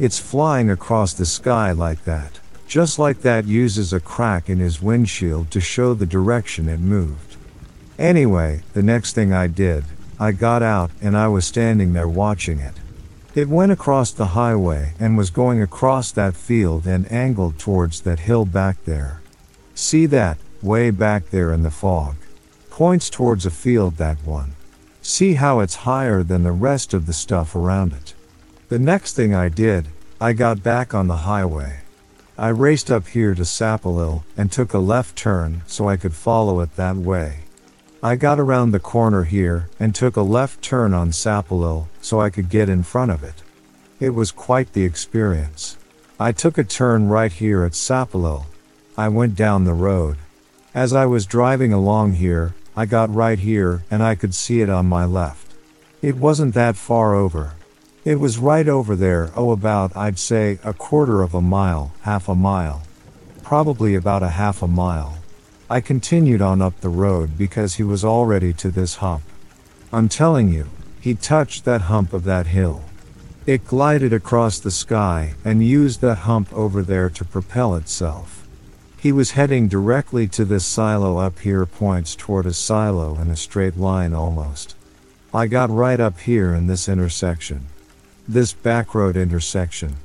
[0.00, 2.40] It's flying across the sky like that,
[2.72, 7.36] just like that uses a crack in his windshield to show the direction it moved.
[7.98, 9.84] Anyway, the next thing I did,
[10.18, 12.72] I got out and I was standing there watching it.
[13.34, 18.20] It went across the highway and was going across that field and angled towards that
[18.20, 19.20] hill back there.
[19.74, 22.16] See that, way back there in the fog.
[22.70, 24.54] Points towards a field that one.
[25.02, 28.14] See how it's higher than the rest of the stuff around it.
[28.70, 31.81] The next thing I did, I got back on the highway.
[32.38, 36.60] I raced up here to Sapolil and took a left turn so I could follow
[36.60, 37.40] it that way.
[38.02, 42.30] I got around the corner here and took a left turn on Sapolil so I
[42.30, 43.42] could get in front of it.
[44.00, 45.76] It was quite the experience.
[46.18, 48.46] I took a turn right here at Sapolil.
[48.96, 50.16] I went down the road.
[50.74, 54.70] As I was driving along here, I got right here and I could see it
[54.70, 55.52] on my left.
[56.00, 57.52] It wasn't that far over.
[58.04, 62.28] It was right over there, oh, about, I'd say, a quarter of a mile, half
[62.28, 62.82] a mile.
[63.44, 65.18] Probably about a half a mile.
[65.70, 69.22] I continued on up the road because he was already to this hump.
[69.92, 70.68] I'm telling you,
[71.00, 72.82] he touched that hump of that hill.
[73.46, 78.48] It glided across the sky and used that hump over there to propel itself.
[78.98, 83.36] He was heading directly to this silo up here, points toward a silo in a
[83.36, 84.74] straight line almost.
[85.32, 87.68] I got right up here in this intersection.
[88.28, 89.96] This back road intersection.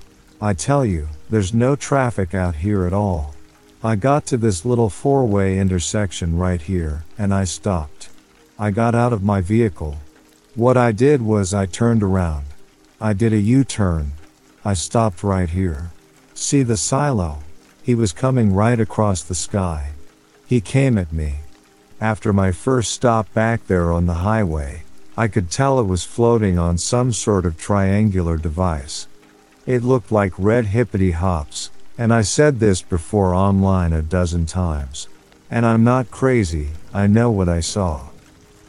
[0.42, 3.36] I tell you, there's no traffic out here at all.
[3.84, 8.10] I got to this little four way intersection right here, and I stopped.
[8.58, 10.00] I got out of my vehicle.
[10.56, 12.46] What I did was I turned around.
[13.00, 14.14] I did a U turn.
[14.66, 15.92] I stopped right here.
[16.34, 17.44] See the silo?
[17.84, 19.92] He was coming right across the sky.
[20.48, 21.36] He came at me.
[22.02, 24.82] After my first stop back there on the highway,
[25.20, 29.08] I could tell it was floating on some sort of triangular device.
[29.66, 35.08] It looked like red hippity hops, and I said this before online a dozen times.
[35.50, 38.10] And I'm not crazy, I know what I saw.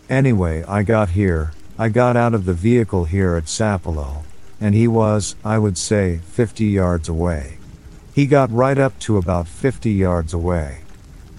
[0.09, 4.23] Anyway, I got here, I got out of the vehicle here at Sapolil,
[4.59, 7.59] and he was, I would say, 50 yards away.
[8.15, 10.79] He got right up to about 50 yards away.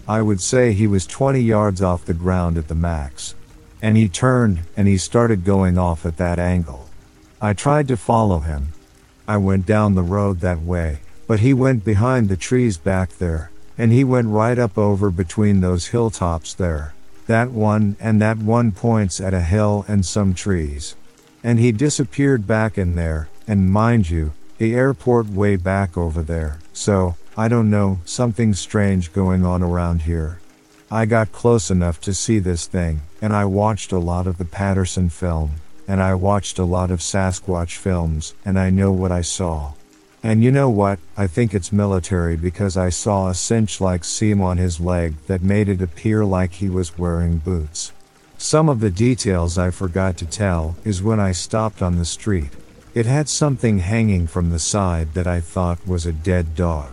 [0.07, 3.33] I would say he was 20 yards off the ground at the max.
[3.81, 6.89] And he turned and he started going off at that angle.
[7.41, 8.73] I tried to follow him.
[9.27, 13.51] I went down the road that way, but he went behind the trees back there,
[13.77, 16.93] and he went right up over between those hilltops there.
[17.27, 20.95] That one and that one points at a hill and some trees.
[21.43, 26.59] And he disappeared back in there, and mind you, the airport way back over there,
[26.73, 30.38] so, I don't know, something strange going on around here.
[30.91, 34.45] I got close enough to see this thing, and I watched a lot of the
[34.45, 35.51] Patterson film,
[35.87, 39.73] and I watched a lot of Sasquatch films, and I know what I saw.
[40.23, 40.97] And you know what?
[41.15, 45.43] I think it's military because I saw a cinch like seam on his leg that
[45.43, 47.91] made it appear like he was wearing boots.
[48.39, 52.49] Some of the details I forgot to tell is when I stopped on the street.
[52.95, 56.89] It had something hanging from the side that I thought was a dead dog.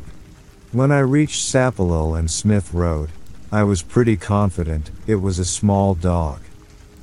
[0.72, 3.10] When I reached Sapolil and Smith Road,
[3.52, 6.40] I was pretty confident it was a small dog.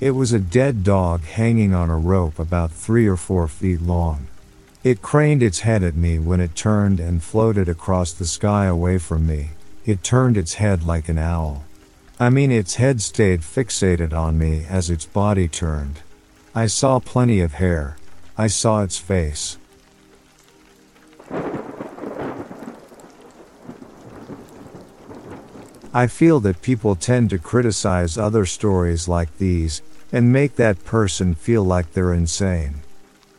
[0.01, 4.27] It was a dead dog hanging on a rope about three or four feet long.
[4.83, 8.97] It craned its head at me when it turned and floated across the sky away
[8.97, 9.51] from me.
[9.85, 11.63] It turned its head like an owl.
[12.19, 16.01] I mean, its head stayed fixated on me as its body turned.
[16.53, 17.95] I saw plenty of hair.
[18.37, 19.57] I saw its face.
[25.93, 29.81] I feel that people tend to criticize other stories like these
[30.11, 32.81] and make that person feel like they're insane.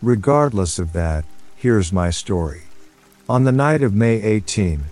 [0.03, 1.25] Regardless of that,
[1.65, 2.61] Here's my story.
[3.27, 4.85] On the night of May 18,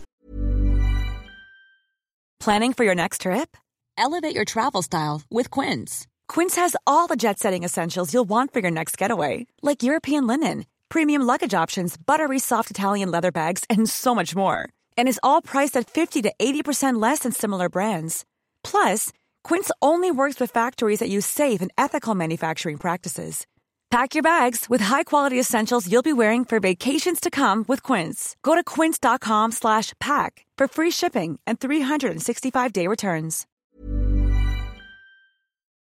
[2.40, 3.58] Planning for your next trip?
[3.98, 6.06] Elevate your travel style with Quince.
[6.28, 10.26] Quince has all the jet setting essentials you'll want for your next getaway, like European
[10.26, 14.70] linen, premium luggage options, buttery soft Italian leather bags, and so much more.
[14.98, 18.24] And is all priced at 50 to 80% less than similar brands.
[18.64, 19.12] Plus,
[19.44, 23.46] Quince only works with factories that use safe and ethical manufacturing practices.
[23.92, 28.36] Pack your bags with high-quality essentials you'll be wearing for vacations to come with Quince.
[28.42, 33.46] Go to quince.com slash pack for free shipping and 365-day returns.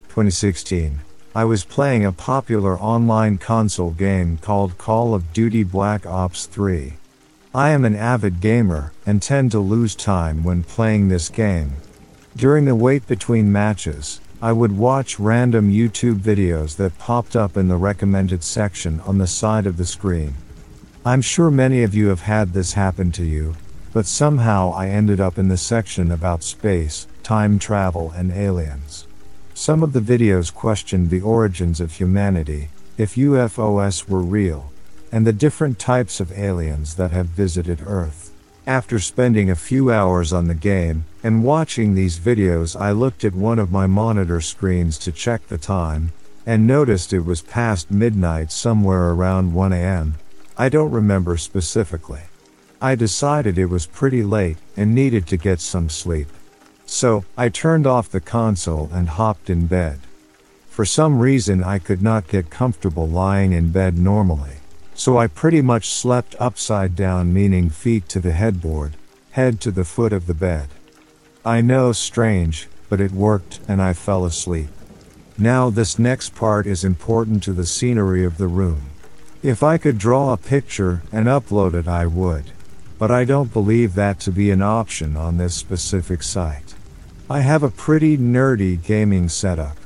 [0.09, 0.99] 2016.
[1.37, 6.95] I was playing a popular online console game called Call of Duty Black Ops 3.
[7.53, 11.73] I am an avid gamer and tend to lose time when playing this game.
[12.37, 17.67] During the wait between matches, I would watch random YouTube videos that popped up in
[17.67, 20.35] the recommended section on the side of the screen.
[21.05, 23.57] I'm sure many of you have had this happen to you,
[23.93, 29.09] but somehow I ended up in the section about space, time travel, and aliens.
[29.55, 34.70] Some of the videos questioned the origins of humanity, if UFOs were real,
[35.13, 38.33] and the different types of aliens that have visited Earth.
[38.67, 43.35] After spending a few hours on the game and watching these videos, I looked at
[43.35, 46.13] one of my monitor screens to check the time
[46.47, 50.15] and noticed it was past midnight somewhere around 1 am.
[50.57, 52.23] I don't remember specifically.
[52.81, 56.29] I decided it was pretty late and needed to get some sleep.
[56.87, 60.01] So, I turned off the console and hopped in bed.
[60.69, 64.60] For some reason, I could not get comfortable lying in bed normally.
[65.01, 68.97] So I pretty much slept upside down, meaning feet to the headboard,
[69.31, 70.69] head to the foot of the bed.
[71.43, 74.69] I know, strange, but it worked and I fell asleep.
[75.39, 78.91] Now, this next part is important to the scenery of the room.
[79.43, 82.53] If I could draw a picture and upload it, I would.
[82.99, 86.75] But I don't believe that to be an option on this specific site.
[87.31, 89.79] I have a pretty nerdy gaming setup.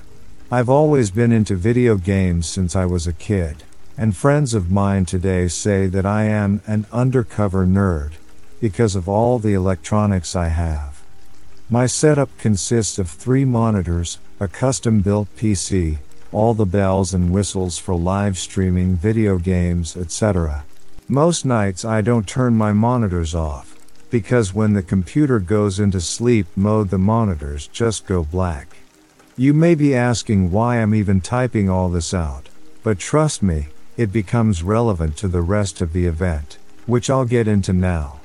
[0.51, 3.63] I've always been into video games since I was a kid
[3.97, 8.13] and friends of mine today say that I am an undercover nerd
[8.61, 11.03] because of all the electronics I have.
[11.71, 15.99] My setup consists of three monitors, a custom built PC,
[16.33, 20.65] all the bells and whistles for live streaming video games, etc.
[21.07, 23.77] Most nights I don't turn my monitors off,
[24.11, 28.77] because when the computer goes into sleep mode, the monitors just go black.
[29.37, 32.49] You may be asking why I'm even typing all this out,
[32.83, 37.47] but trust me, it becomes relevant to the rest of the event, which I'll get
[37.47, 38.21] into now.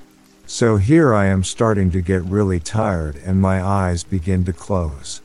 [0.47, 5.21] So here I am starting to get really tired and my eyes begin to close.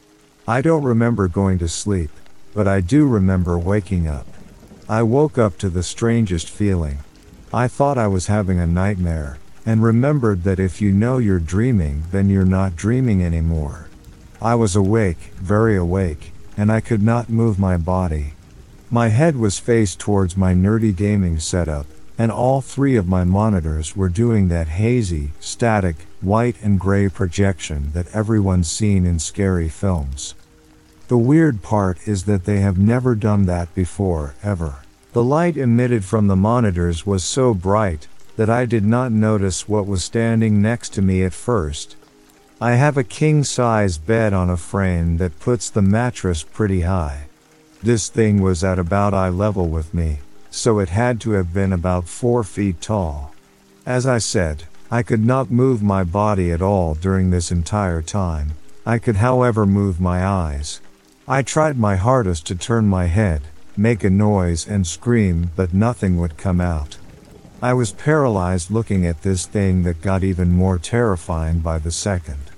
[0.46, 2.10] I don't remember going to sleep,
[2.52, 4.26] but I do remember waking up.
[4.88, 6.98] I woke up to the strangest feeling.
[7.52, 12.04] I thought I was having a nightmare, and remembered that if you know you're dreaming,
[12.10, 13.88] then you're not dreaming anymore.
[14.42, 18.34] I was awake, very awake, and I could not move my body,
[18.94, 21.84] my head was faced towards my nerdy gaming setup,
[22.16, 27.90] and all three of my monitors were doing that hazy, static, white and gray projection
[27.92, 30.36] that everyone's seen in scary films.
[31.08, 34.76] The weird part is that they have never done that before, ever.
[35.12, 39.88] The light emitted from the monitors was so bright that I did not notice what
[39.88, 41.96] was standing next to me at first.
[42.60, 47.26] I have a king size bed on a frame that puts the mattress pretty high.
[47.84, 50.20] This thing was at about eye level with me,
[50.50, 53.34] so it had to have been about four feet tall.
[53.84, 58.52] As I said, I could not move my body at all during this entire time.
[58.86, 60.80] I could, however, move my eyes.
[61.28, 63.42] I tried my hardest to turn my head,
[63.76, 66.96] make a noise, and scream, but nothing would come out.
[67.60, 72.50] I was paralyzed looking at this thing that got even more terrifying by the second.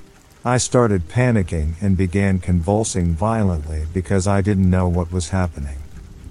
[0.47, 5.79] I started panicking and began convulsing violently because I didn't know what was happening.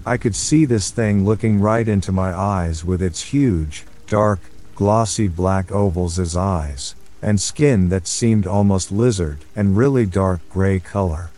[0.06, 4.40] I could see this thing looking right into my eyes with its huge, dark,
[4.74, 10.80] glossy black ovals as eyes, and skin that seemed almost lizard and really dark gray
[10.80, 11.28] color.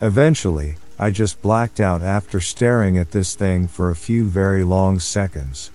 [0.00, 4.98] Eventually, I just blacked out after staring at this thing for a few very long
[4.98, 5.70] seconds.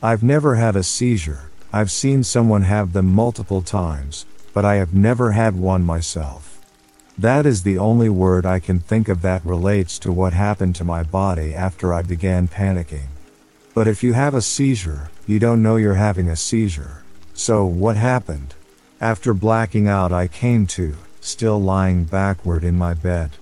[0.00, 4.24] I've never had a seizure, I've seen someone have them multiple times,
[4.56, 6.62] but I have never had one myself.
[7.18, 10.82] That is the only word I can think of that relates to what happened to
[10.82, 13.08] my body after I began panicking.
[13.74, 17.04] But if you have a seizure, you don't know you're having a seizure.
[17.34, 18.54] So, what happened?
[18.98, 23.32] After blacking out, I came to, still lying backward in my bed.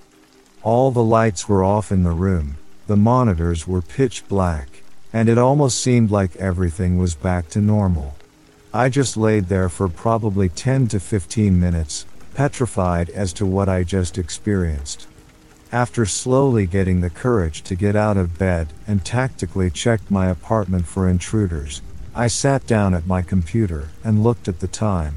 [0.64, 2.56] All the lights were off in the room,
[2.88, 8.13] the monitors were pitch black, and it almost seemed like everything was back to normal.
[8.76, 13.84] I just laid there for probably 10 to 15 minutes, petrified as to what I
[13.84, 15.06] just experienced.
[15.70, 20.88] After slowly getting the courage to get out of bed and tactically checked my apartment
[20.88, 21.82] for intruders,
[22.16, 25.14] I sat down at my computer and looked at the time.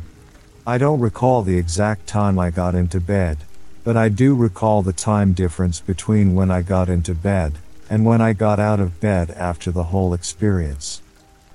[0.67, 3.39] I don't recall the exact time I got into bed,
[3.83, 7.53] but I do recall the time difference between when I got into bed
[7.89, 11.01] and when I got out of bed after the whole experience.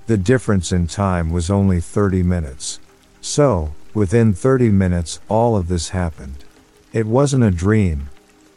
[0.05, 2.79] The difference in time was only 30 minutes.
[3.21, 6.43] So, within 30 minutes, all of this happened.
[6.91, 8.09] It wasn't a dream.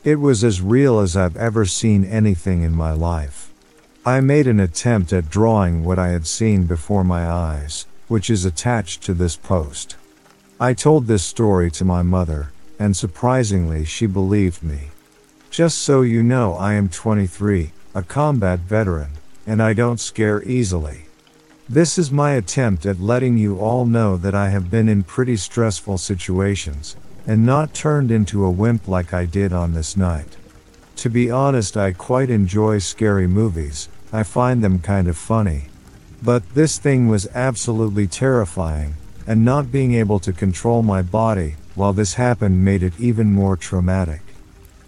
[0.03, 3.53] It was as real as I've ever seen anything in my life.
[4.05, 8.45] I made an attempt at drawing what I had seen before my eyes, which is
[8.45, 9.97] attached to this post.
[10.59, 14.91] I told this story to my mother, and surprisingly, she believed me.
[15.51, 19.13] Just so you know, I am 23, a combat veteran,
[19.47, 21.06] and I don't scare easily.
[21.69, 25.37] This is my attempt at letting you all know that I have been in pretty
[25.37, 26.95] stressful situations,
[27.27, 30.37] and not turned into a wimp like I did on this night.
[30.95, 35.65] To be honest, I quite enjoy scary movies, I find them kind of funny.
[36.23, 38.95] But this thing was absolutely terrifying,
[39.27, 43.57] and not being able to control my body while this happened made it even more
[43.57, 44.21] traumatic.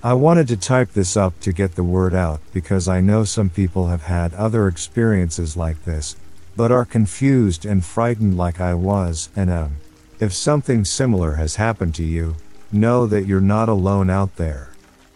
[0.00, 3.50] I wanted to type this up to get the word out because I know some
[3.50, 6.14] people have had other experiences like this,
[6.58, 9.76] but are confused and frightened like I was, and um,
[10.18, 12.34] if something similar has happened to you,
[12.72, 14.70] know that you're not alone out there.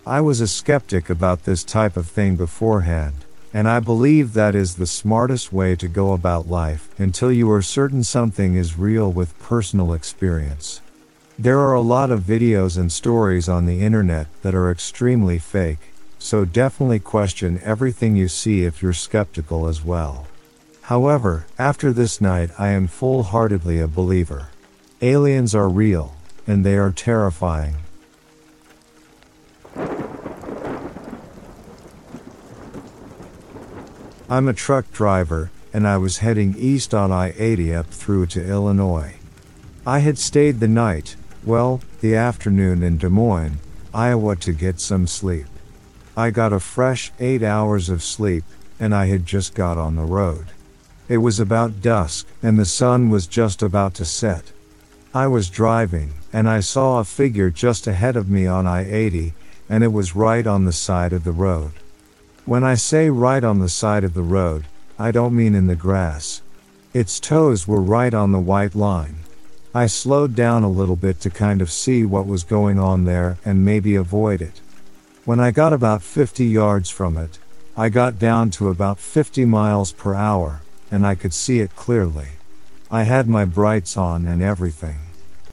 [0.07, 3.15] I was a skeptic about this type of thing beforehand,
[3.53, 7.61] and I believe that is the smartest way to go about life until you are
[7.61, 10.81] certain something is real with personal experience.
[11.37, 15.93] There are a lot of videos and stories on the internet that are extremely fake,
[16.21, 20.29] so definitely question everything you see if you're skeptical as well.
[20.83, 24.49] However, after this night, I am full heartedly a believer.
[25.01, 26.17] Aliens are real,
[26.47, 27.77] and they are terrifying.
[34.29, 38.45] I'm a truck driver, and I was heading east on I 80 up through to
[38.45, 39.17] Illinois.
[39.87, 43.59] I had stayed the night, well, the afternoon in Des Moines,
[43.95, 45.47] Iowa to get some sleep.
[46.17, 48.45] I got a fresh 8 hours of sleep,
[48.81, 50.47] and I had just got on the road.
[51.09, 54.53] It was about dusk, and the sun was just about to set.
[55.15, 59.35] I was driving, and I saw a figure just ahead of me on I 80,
[59.69, 61.73] and it was right on the side of the road.
[62.47, 64.65] When I say right on the side of the road,
[64.99, 66.43] I don't mean in the grass.
[66.95, 69.17] Its toes were right on the white line.
[69.75, 73.39] I slowed down a little bit to kind of see what was going on there
[73.45, 74.61] and maybe avoid it.
[75.25, 77.39] When I got about 50 yards from it,
[77.77, 80.62] I got down to about 50 miles per hour,
[80.93, 82.29] and I could see it clearly.
[82.91, 84.99] I had my brights on and everything.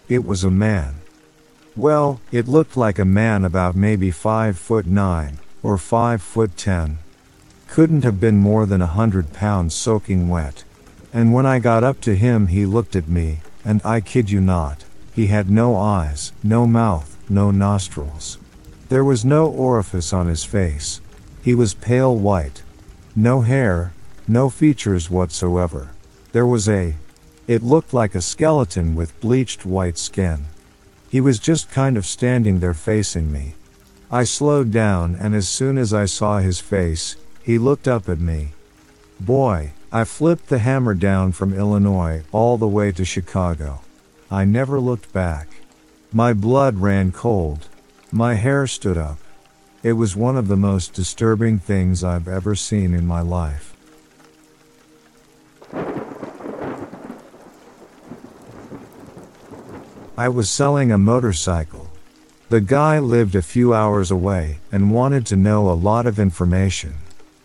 [0.10, 0.96] It was a man.
[1.76, 6.98] Well, it looked like a man about maybe 5 foot 9 or 5 foot 10.
[7.68, 10.66] Couldn't have been more than a hundred pounds soaking wet.
[11.14, 14.42] And when I got up to him, he looked at me, and I kid you
[14.42, 14.84] not,
[15.14, 18.38] he had no eyes, no mouth, no nostrils.
[18.90, 21.00] There was no orifice on his face.
[21.42, 22.64] He was pale white.
[23.16, 23.94] No hair,
[24.30, 25.90] no features whatsoever.
[26.32, 26.96] There was a,
[27.48, 30.46] it looked like a skeleton with bleached white skin.
[31.10, 33.56] He was just kind of standing there facing me.
[34.12, 38.20] I slowed down and as soon as I saw his face, he looked up at
[38.20, 38.50] me.
[39.20, 43.82] Boy, I flipped the hammer down from Illinois all the way to Chicago.
[44.30, 45.48] I never looked back.
[46.14, 47.68] My blood ran cold.
[48.12, 49.18] My hair stood up.
[49.82, 53.76] It was one of the most disturbing things I've ever seen in my life.
[60.20, 61.90] I was selling a motorcycle.
[62.50, 66.96] The guy lived a few hours away and wanted to know a lot of information.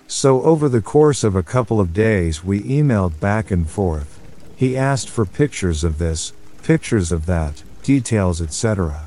[0.09, 4.19] So over the course of a couple of days we emailed back and forth.
[4.57, 6.33] He asked for pictures of this,
[6.65, 9.05] pictures of that, details etc.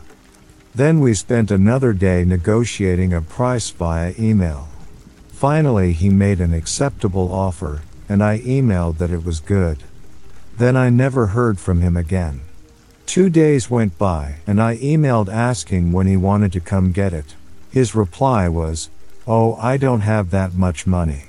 [0.73, 4.69] Then we spent another day negotiating a price via email.
[5.27, 9.83] Finally he made an acceptable offer, and I emailed that it was good.
[10.55, 12.46] Then I never heard from him again.
[13.07, 17.35] Two days went by, and I emailed asking when he wanted to come get it.
[17.71, 18.89] His reply was,
[19.25, 21.23] Oh, I don't have that much money.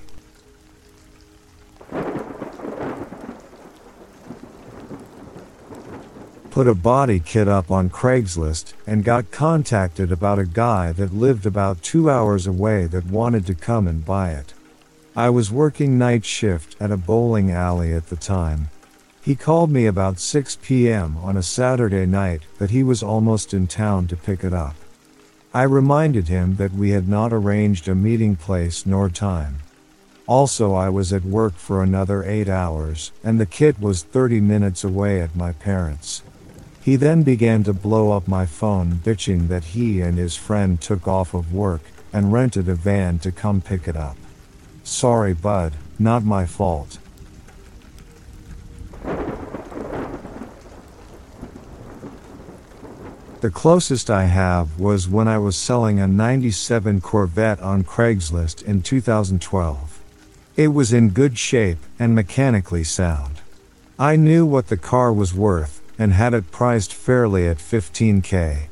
[6.50, 11.46] Put a body kit up on Craigslist and got contacted about a guy that lived
[11.46, 14.52] about two hours away that wanted to come and buy it.
[15.14, 18.70] I was working night shift at a bowling alley at the time,
[19.28, 21.18] he called me about 6 p.m.
[21.18, 24.74] on a Saturday night that he was almost in town to pick it up.
[25.52, 29.58] I reminded him that we had not arranged a meeting place nor time.
[30.26, 34.82] Also, I was at work for another 8 hours, and the kit was 30 minutes
[34.82, 36.22] away at my parents'.
[36.82, 41.06] He then began to blow up my phone, bitching that he and his friend took
[41.06, 41.82] off of work
[42.14, 44.16] and rented a van to come pick it up.
[44.84, 46.96] Sorry, bud, not my fault.
[53.40, 58.82] The closest I have was when I was selling a 97 Corvette on Craigslist in
[58.82, 60.00] 2012.
[60.56, 63.40] It was in good shape and mechanically sound.
[63.96, 68.62] I knew what the car was worth and had it priced fairly at 15k.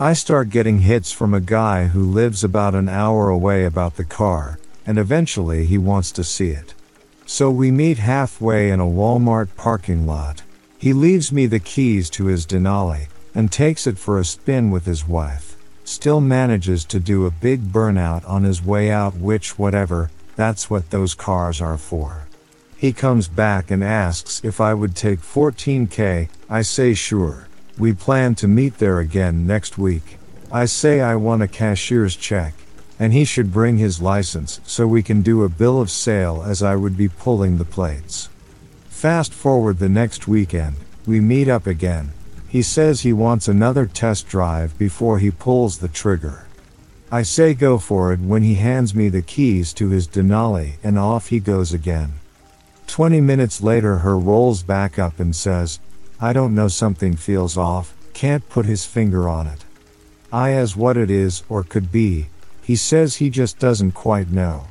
[0.00, 4.04] I start getting hits from a guy who lives about an hour away about the
[4.04, 6.72] car, and eventually he wants to see it.
[7.26, 10.44] So we meet halfway in a Walmart parking lot.
[10.78, 13.08] He leaves me the keys to his Denali
[13.38, 15.56] and takes it for a spin with his wife.
[15.84, 20.90] Still manages to do a big burnout on his way out, which, whatever, that's what
[20.90, 22.26] those cars are for.
[22.76, 26.28] He comes back and asks if I would take 14k.
[26.50, 27.46] I say sure.
[27.78, 30.18] We plan to meet there again next week.
[30.50, 32.54] I say I want a cashier's check
[32.98, 36.60] and he should bring his license so we can do a bill of sale as
[36.60, 38.30] I would be pulling the plates.
[38.88, 40.74] Fast forward the next weekend,
[41.06, 42.10] we meet up again.
[42.48, 46.46] He says he wants another test drive before he pulls the trigger.
[47.10, 50.98] I say go for it when he hands me the keys to his Denali and
[50.98, 52.14] off he goes again.
[52.86, 55.78] 20 minutes later her rolls back up and says,
[56.20, 59.64] I don't know something feels off, can't put his finger on it.
[60.32, 62.28] I as what it is or could be,
[62.62, 64.68] he says he just doesn't quite know.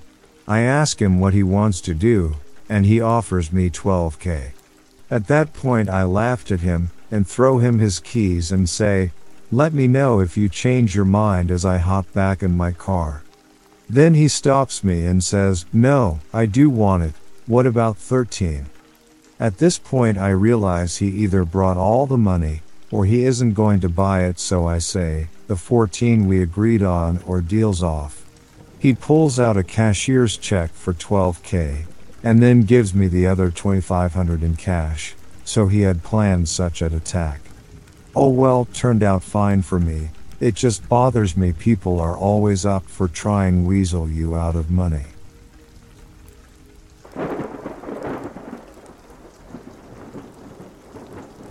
[0.47, 2.35] I ask him what he wants to do,
[2.69, 4.51] and he offers me 12k.
[5.09, 9.11] At that point I laughed at him, and throw him his keys and say,
[9.51, 13.23] let me know if you change your mind as I hop back in my car.
[13.89, 17.13] Then he stops me and says, no, I do want it,
[17.45, 18.65] what about 13?
[19.39, 23.79] At this point I realize he either brought all the money, or he isn't going
[23.81, 28.25] to buy it so I say, the 14 we agreed on or deals off.
[28.79, 31.85] He pulls out a cashier's check for 12k,
[32.23, 35.15] and then gives me the other 2500 in cash,
[35.47, 37.39] so he had planned such an attack.
[38.13, 40.09] Oh well, turned out fine for me,
[40.41, 45.05] it just bothers me people are always up for trying weasel you out of money.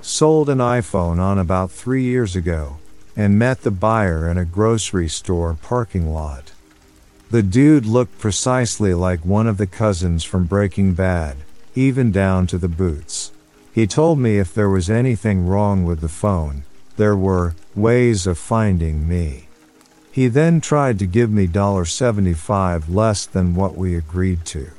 [0.03, 2.77] Sold an iPhone on about three years ago
[3.17, 6.53] and met the buyer in a grocery store parking lot.
[7.31, 11.39] The dude looked precisely like one of the cousins from Breaking Bad,
[11.75, 13.33] even down to the boots.
[13.77, 16.64] He told me if there was anything wrong with the phone,
[16.97, 19.49] there were ways of finding me.
[20.11, 24.70] He then tried to give me $75 less than what we agreed to.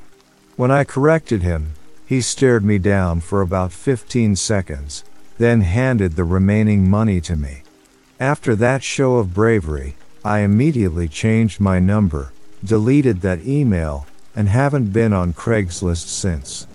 [0.56, 1.74] When I corrected him,
[2.08, 5.04] he stared me down for about 15 seconds,
[5.38, 7.62] then handed the remaining money to me.
[8.20, 9.96] After that show of bravery,
[10.26, 12.32] I immediately changed my number,
[12.64, 16.66] deleted that email, and haven't been on Craigslist since.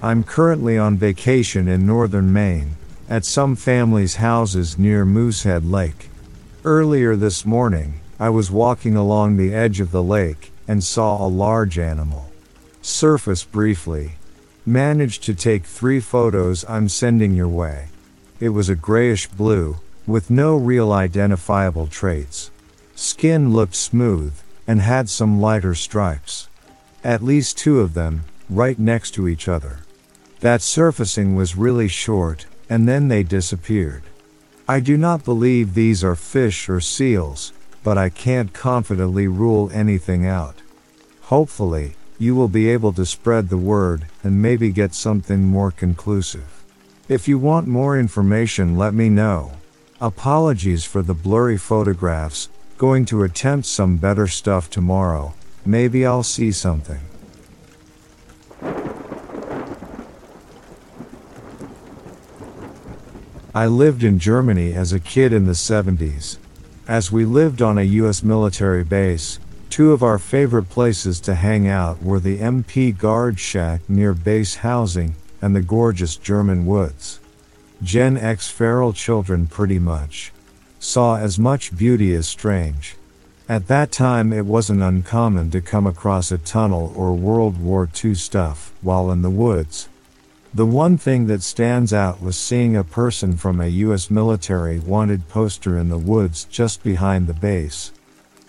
[0.00, 2.76] I'm currently on vacation in northern Maine,
[3.08, 6.08] at some family's houses near Moosehead Lake.
[6.64, 11.28] Earlier this morning, I was walking along the edge of the lake and saw a
[11.28, 12.30] large animal.
[12.80, 14.12] Surface briefly,
[14.64, 17.86] Managed to take three photos I'm sending your way.
[18.38, 19.76] It was a grayish blue,
[20.06, 22.50] with no real identifiable traits.
[22.94, 24.34] Skin looked smooth,
[24.68, 26.48] and had some lighter stripes.
[27.02, 29.80] At least two of them, right next to each other.
[30.40, 34.04] That surfacing was really short, and then they disappeared.
[34.68, 37.52] I do not believe these are fish or seals,
[37.82, 40.56] but I can't confidently rule anything out.
[41.22, 46.64] Hopefully, you will be able to spread the word and maybe get something more conclusive.
[47.08, 49.52] If you want more information, let me know.
[50.00, 55.34] Apologies for the blurry photographs, going to attempt some better stuff tomorrow.
[55.66, 57.00] Maybe I'll see something.
[63.54, 66.38] I lived in Germany as a kid in the 70s.
[66.86, 69.38] As we lived on a US military base,
[69.78, 74.56] Two of our favorite places to hang out were the MP Guard Shack near base
[74.56, 77.20] housing and the gorgeous German woods.
[77.80, 80.32] Gen X feral children pretty much
[80.78, 82.96] saw as much beauty as strange.
[83.48, 88.14] At that time it wasn't uncommon to come across a tunnel or World War II
[88.14, 89.88] stuff while in the woods.
[90.52, 95.28] The one thing that stands out was seeing a person from a US military wanted
[95.28, 97.92] poster in the woods just behind the base.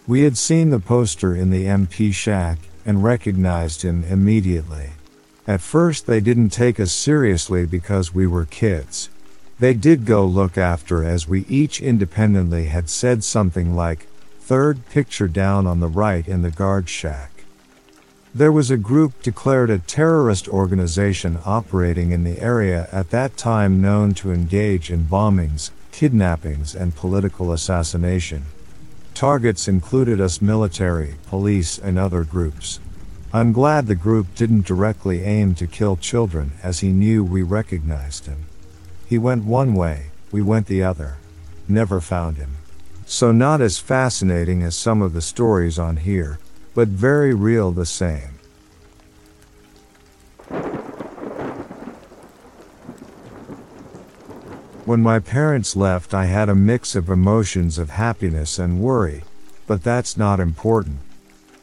[0.08, 4.92] We had seen the poster in the MP shack and recognized him immediately.
[5.46, 9.10] At first they didn't take us seriously because we were kids.
[9.60, 14.08] They did go look after as we each independently had said something like,
[14.40, 17.44] third picture down on the right in the guard shack.
[18.34, 23.82] There was a group declared a terrorist organization operating in the area at that time
[23.82, 28.46] known to engage in bombings, kidnappings, and political assassination.
[29.14, 32.80] Targets included us military, police, and other groups.
[33.34, 38.26] I'm glad the group didn't directly aim to kill children as he knew we recognized
[38.26, 38.46] him.
[39.10, 41.18] He went one way, we went the other.
[41.68, 42.58] Never found him.
[43.08, 46.38] So not as fascinating as some of the stories on here,
[46.76, 48.38] but very real the same.
[54.86, 59.24] When my parents left, I had a mix of emotions of happiness and worry,
[59.66, 61.00] but that's not important.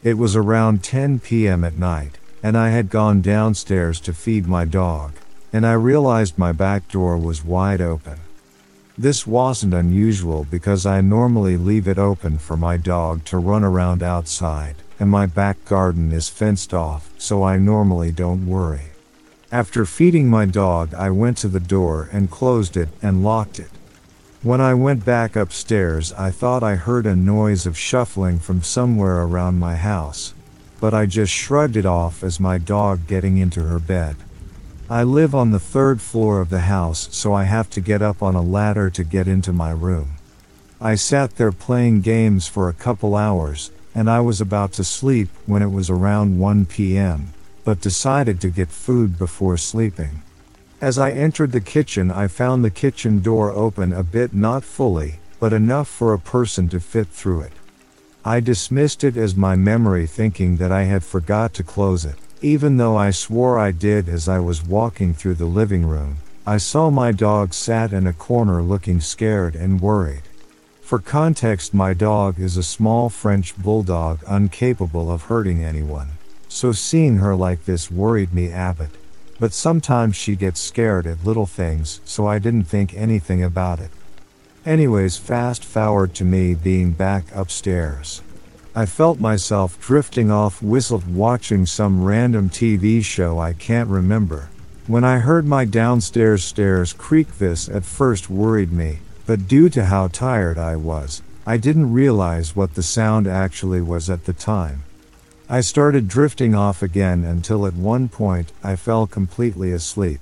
[0.03, 1.63] It was around 10 p.m.
[1.63, 5.13] at night, and I had gone downstairs to feed my dog,
[5.51, 8.19] and I realized my back door was wide open.
[8.97, 14.01] This wasn't unusual because I normally leave it open for my dog to run around
[14.01, 18.91] outside, and my back garden is fenced off, so I normally don't worry.
[19.51, 23.69] After feeding my dog, I went to the door and closed it and locked it.
[24.43, 29.21] When I went back upstairs, I thought I heard a noise of shuffling from somewhere
[29.21, 30.33] around my house,
[30.79, 34.15] but I just shrugged it off as my dog getting into her bed.
[34.89, 38.23] I live on the third floor of the house, so I have to get up
[38.23, 40.13] on a ladder to get into my room.
[40.79, 45.29] I sat there playing games for a couple hours, and I was about to sleep
[45.45, 47.33] when it was around 1 p.m
[47.67, 50.21] but decided to get food before sleeping.
[50.79, 55.19] As I entered the kitchen, I found the kitchen door open a bit, not fully,
[55.37, 57.51] but enough for a person to fit through it.
[58.23, 62.15] I dismissed it as my memory, thinking that I had forgot to close it.
[62.41, 66.57] Even though I swore I did as I was walking through the living room, I
[66.57, 70.21] saw my dog sat in a corner looking scared and worried.
[70.81, 76.09] For context, my dog is a small French bulldog incapable of hurting anyone.
[76.47, 78.91] So seeing her like this worried me a bit.
[79.39, 83.89] But sometimes she gets scared at little things, so I didn't think anything about it.
[84.63, 88.21] Anyways, fast forward to me being back upstairs.
[88.77, 94.49] I felt myself drifting off whistled watching some random TV show I can't remember.
[94.85, 99.85] When I heard my downstairs stairs creak, this at first worried me, but due to
[99.85, 104.83] how tired I was, I didn't realize what the sound actually was at the time.
[105.49, 110.19] I started drifting off again until at one point I fell completely asleep.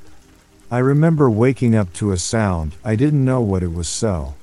[0.71, 4.35] I remember waking up to a sound, I didn't know what it was so.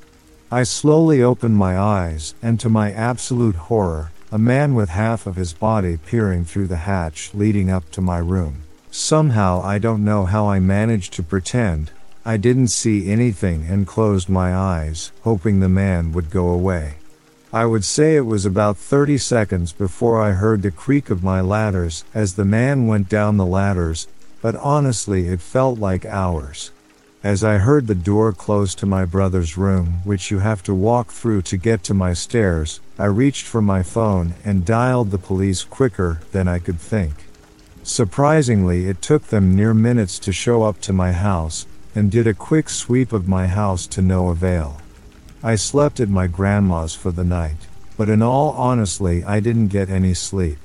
[0.55, 5.37] I slowly opened my eyes, and to my absolute horror, a man with half of
[5.37, 8.65] his body peering through the hatch leading up to my room.
[8.91, 11.91] Somehow I don't know how I managed to pretend
[12.23, 16.97] I didn't see anything and closed my eyes, hoping the man would go away.
[17.51, 21.41] I would say it was about 30 seconds before I heard the creak of my
[21.41, 24.07] ladders as the man went down the ladders,
[24.43, 26.73] but honestly it felt like hours.
[27.25, 31.13] As I heard the door close to my brother's room, which you have to walk
[31.13, 35.63] through to get to my stairs, I reached for my phone and dialed the police
[35.63, 37.27] quicker than I could think.
[37.85, 41.65] Surprisingly, it took them near minutes to show up to my house
[41.95, 44.81] and did a quick sweep of my house to no avail.
[45.45, 49.91] I slept at my grandma's for the night, but in all honestly, I didn't get
[49.91, 50.59] any sleep.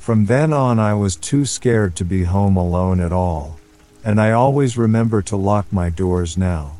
[0.00, 3.60] From then on, I was too scared to be home alone at all,
[4.06, 6.76] and I always remember to lock my doors now.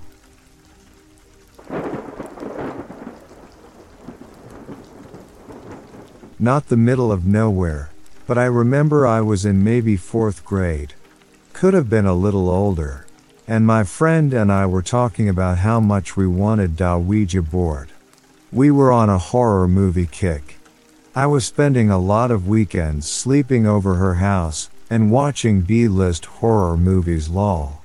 [6.39, 7.91] Not the middle of nowhere,
[8.29, 10.95] but I remember I was in maybe fourth grade.
[11.53, 13.07] Could have been a little older
[13.49, 17.89] and my friend and I were talking about how much we wanted Da Ouija board.
[18.53, 20.59] We were on a horror movie kick.
[21.15, 26.77] I was spending a lot of weekends sleeping over her house and watching B-list horror
[26.77, 27.81] movies lol.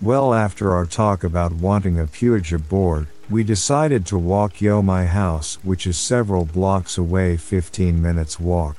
[0.00, 5.04] Well after our talk about wanting a Ouija board, we decided to walk yo my
[5.04, 8.76] house which is several blocks away 15 minutes walk.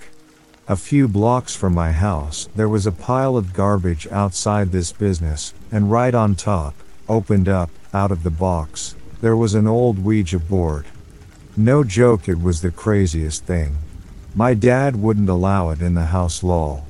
[0.67, 5.53] A few blocks from my house, there was a pile of garbage outside this business,
[5.72, 6.74] and right on top,
[7.07, 10.86] opened up, out of the box, there was an old Ouija board.
[11.57, 13.78] No joke, it was the craziest thing.
[14.36, 16.86] My dad wouldn't allow it in the house lol.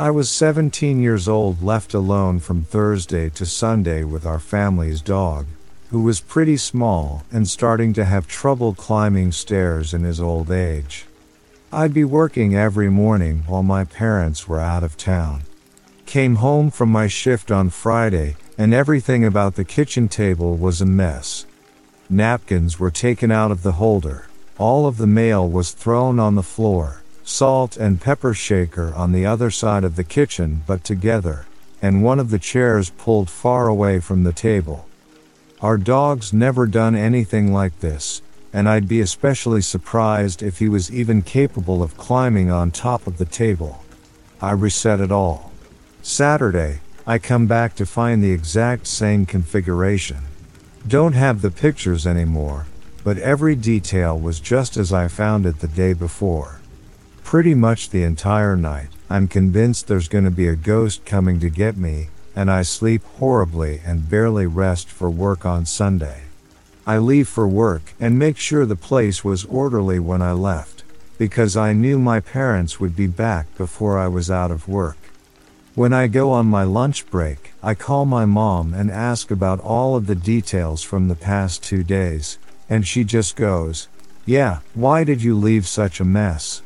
[0.00, 5.46] I was 17 years old, left alone from Thursday to Sunday with our family's dog
[5.90, 11.06] who was pretty small and starting to have trouble climbing stairs in his old age.
[11.72, 15.42] I'd be working every morning while my parents were out of town.
[16.06, 20.86] Came home from my shift on Friday, and everything about the kitchen table was a
[20.86, 21.44] mess.
[22.08, 24.26] Napkins were taken out of the holder,
[24.58, 29.26] all of the mail was thrown on the floor, salt and pepper shaker on the
[29.26, 31.44] other side of the kitchen but together,
[31.82, 34.88] and one of the chairs pulled far away from the table.
[35.60, 40.90] Our dog's never done anything like this, and I'd be especially surprised if he was
[40.90, 43.84] even capable of climbing on top of the table.
[44.40, 45.52] I reset it all.
[46.00, 50.22] Saturday, I come back to find the exact same configuration.
[50.86, 52.66] Don't have the pictures anymore,
[53.04, 56.60] but every detail was just as I found it the day before.
[57.28, 61.76] Pretty much the entire night, I'm convinced there's gonna be a ghost coming to get
[61.76, 66.22] me, and I sleep horribly and barely rest for work on Sunday.
[66.86, 70.84] I leave for work and make sure the place was orderly when I left,
[71.18, 74.96] because I knew my parents would be back before I was out of work.
[75.74, 79.96] When I go on my lunch break, I call my mom and ask about all
[79.96, 82.38] of the details from the past two days,
[82.70, 83.86] and she just goes,
[84.24, 86.62] Yeah, why did you leave such a mess?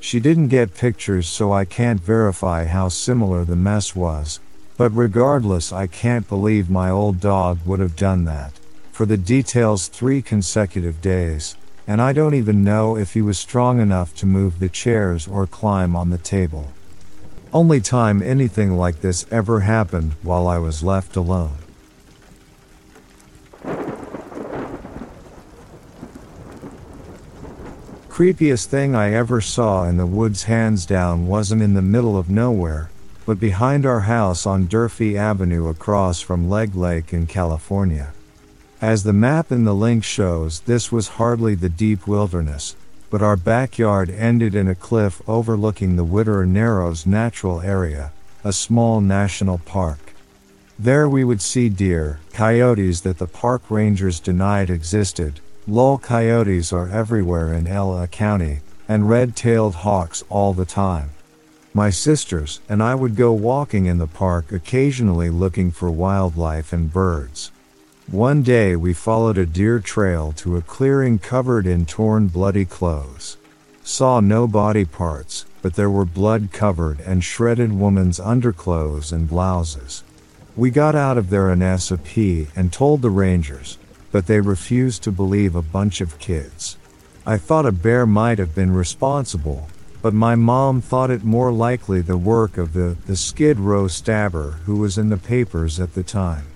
[0.00, 4.40] She didn't get pictures so I can't verify how similar the mess was,
[4.76, 8.52] but regardless I can't believe my old dog would have done that
[8.98, 11.54] for the details three consecutive days,
[11.86, 15.46] and I don't even know if he was strong enough to move the chairs or
[15.46, 16.72] climb on the table.
[17.52, 21.58] Only time anything like this ever happened while I was left alone.
[28.18, 32.28] Creepiest thing I ever saw in the woods hands down wasn't in the middle of
[32.28, 32.90] nowhere,
[33.24, 38.12] but behind our house on Durfee Avenue across from Legg Lake in California.
[38.80, 42.74] As the map in the link shows, this was hardly the deep wilderness,
[43.08, 48.10] but our backyard ended in a cliff overlooking the Whittier Narrows Natural Area,
[48.42, 50.12] a small national park.
[50.76, 55.38] There we would see deer, coyotes that the park rangers denied existed,
[55.68, 61.10] lol coyotes are everywhere in LA County, and red-tailed hawks all the time.
[61.74, 66.90] My sisters and I would go walking in the park occasionally looking for wildlife and
[66.90, 67.52] birds.
[68.10, 73.36] One day we followed a deer trail to a clearing covered in torn bloody clothes.
[73.82, 80.02] Saw no body parts, but there were blood covered and shredded woman's underclothes and blouses.
[80.56, 82.46] We got out of there in S.A.P.
[82.56, 83.76] and told the rangers,
[84.12, 86.76] but they refused to believe a bunch of kids.
[87.26, 89.68] I thought a bear might have been responsible,
[90.00, 94.52] but my mom thought it more likely the work of the, the Skid Row stabber
[94.64, 96.46] who was in the papers at the time.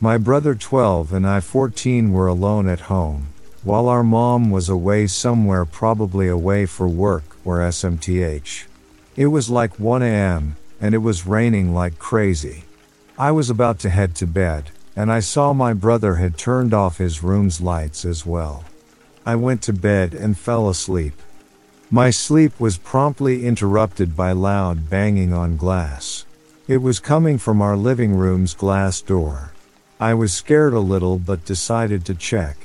[0.00, 3.28] My brother 12 and I 14 were alone at home,
[3.62, 8.64] while our mom was away somewhere probably away for work or SMTH.
[9.14, 12.64] It was like 1 a.m., and it was raining like crazy.
[13.16, 16.98] I was about to head to bed, and I saw my brother had turned off
[16.98, 18.64] his room's lights as well.
[19.24, 21.14] I went to bed and fell asleep.
[21.88, 26.26] My sleep was promptly interrupted by loud banging on glass.
[26.66, 29.52] It was coming from our living room's glass door.
[30.00, 32.56] I was scared a little but decided to check.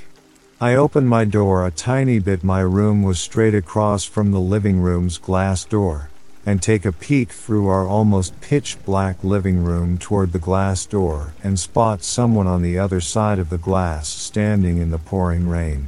[0.59, 2.43] I opened my door a tiny bit.
[2.43, 6.09] My room was straight across from the living room's glass door,
[6.47, 11.33] and take a peek through our almost pitch black living room toward the glass door
[11.43, 15.85] and spot someone on the other side of the glass standing in the pouring rain.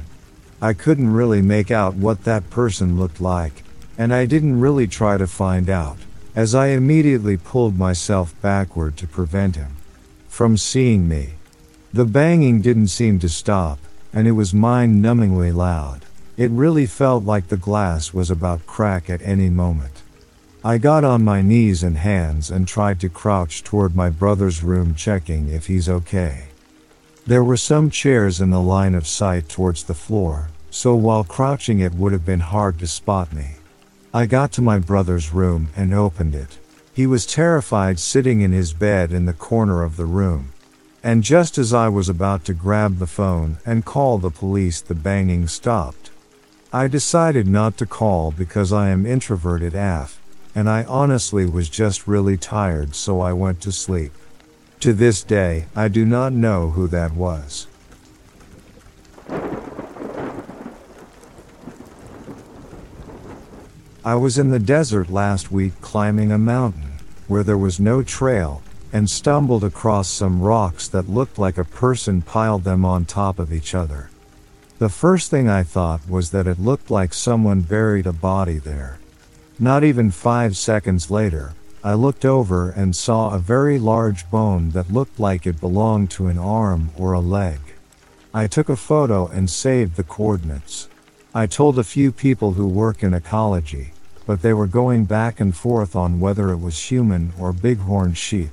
[0.60, 3.62] I couldn't really make out what that person looked like,
[3.96, 5.96] and I didn't really try to find out,
[6.34, 9.78] as I immediately pulled myself backward to prevent him
[10.28, 11.30] from seeing me.
[11.94, 13.78] The banging didn't seem to stop,
[14.12, 16.04] and it was mind numbingly loud.
[16.36, 20.02] It really felt like the glass was about crack at any moment.
[20.62, 24.94] I got on my knees and hands and tried to crouch toward my brother's room
[24.94, 26.48] checking if he's okay.
[27.26, 31.80] There were some chairs in the line of sight towards the floor, so while crouching
[31.80, 33.52] it would have been hard to spot me.
[34.12, 36.58] I got to my brother's room and opened it.
[36.92, 40.52] He was terrified sitting in his bed in the corner of the room.
[41.02, 44.94] And just as I was about to grab the phone and call the police, the
[44.94, 46.10] banging stopped.
[46.70, 50.19] I decided not to call because I am introverted AF,
[50.54, 54.12] and I honestly was just really tired, so I went to sleep.
[54.80, 57.66] To this day, I do not know who that was.
[64.02, 66.92] I was in the desert last week climbing a mountain,
[67.28, 72.22] where there was no trail, and stumbled across some rocks that looked like a person
[72.22, 74.10] piled them on top of each other.
[74.78, 78.99] The first thing I thought was that it looked like someone buried a body there.
[79.62, 81.52] Not even five seconds later,
[81.84, 86.28] I looked over and saw a very large bone that looked like it belonged to
[86.28, 87.58] an arm or a leg.
[88.32, 90.88] I took a photo and saved the coordinates.
[91.34, 93.92] I told a few people who work in ecology,
[94.26, 98.52] but they were going back and forth on whether it was human or bighorn sheep.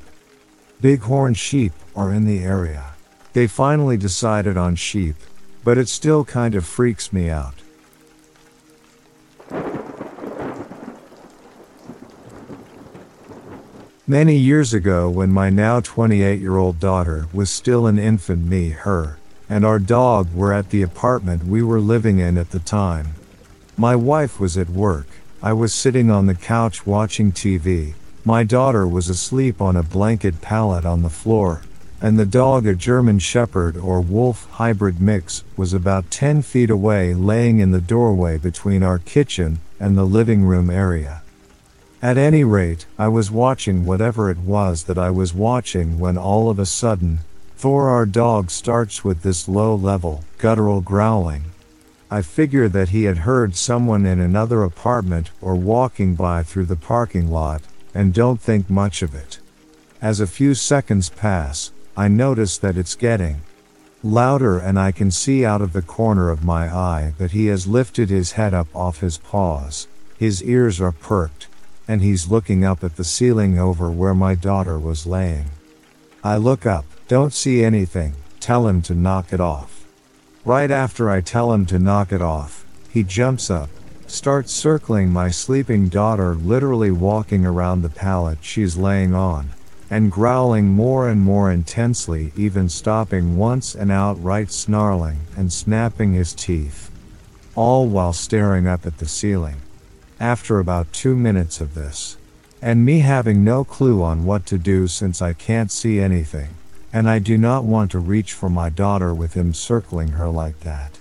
[0.82, 2.84] Bighorn sheep are in the area.
[3.32, 5.16] They finally decided on sheep,
[5.64, 7.56] but it still kind of freaks me out.
[14.10, 18.70] Many years ago, when my now 28 year old daughter was still an infant, me,
[18.70, 19.18] her,
[19.50, 23.16] and our dog were at the apartment we were living in at the time.
[23.76, 25.08] My wife was at work,
[25.44, 30.40] I was sitting on the couch watching TV, my daughter was asleep on a blanket
[30.40, 31.64] pallet on the floor,
[32.02, 37.14] and the dog, a German Shepherd or Wolf hybrid mix, was about 10 feet away
[37.14, 41.24] laying in the doorway between our kitchen and the living room area.
[42.02, 46.52] At any rate, I was watching whatever it was that I was watching when all
[46.52, 47.22] of a sudden,
[47.56, 51.46] Thor our dog starts with this low level, guttural growling.
[52.12, 56.76] I figured that he had heard someone in another apartment or walking by through the
[56.76, 57.64] parking lot,
[57.96, 59.40] and don't think much of it.
[60.00, 63.42] As a few seconds pass, I notice that it's getting
[64.04, 67.66] louder and I can see out of the corner of my eye that he has
[67.66, 69.88] lifted his head up off his paws,
[70.20, 71.48] his ears are perked,
[71.88, 75.46] and he's looking up at the ceiling over where my daughter was laying.
[76.24, 79.86] I look up, don't see anything, tell him to knock it off.
[80.44, 83.70] Right after I tell him to knock it off, he jumps up,
[84.08, 89.50] starts circling my sleeping daughter, literally walking around the pallet she's laying on,
[89.90, 96.34] and growling more and more intensely, even stopping once and outright snarling and snapping his
[96.34, 96.92] teeth.
[97.56, 99.62] All while staring up at the ceiling
[100.20, 102.18] after about two minutes of this.
[102.62, 106.50] And me having no clue on what to do since I can't see anything,
[106.92, 110.62] and I do not want to reach for my daughter with him circling her like
[110.62, 110.98] that.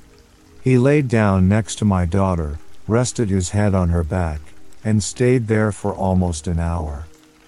[0.63, 4.41] He laid down next to my daughter, rested his head on her back,
[4.85, 7.07] and stayed there for almost an hour.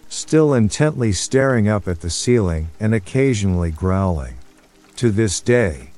[0.09, 4.39] Still intently staring up at the ceiling and occasionally growling.
[4.97, 5.91] To this day,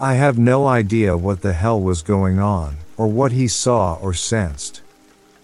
[0.00, 4.14] I have no idea what the hell was going on, or what he saw or
[4.14, 4.80] sensed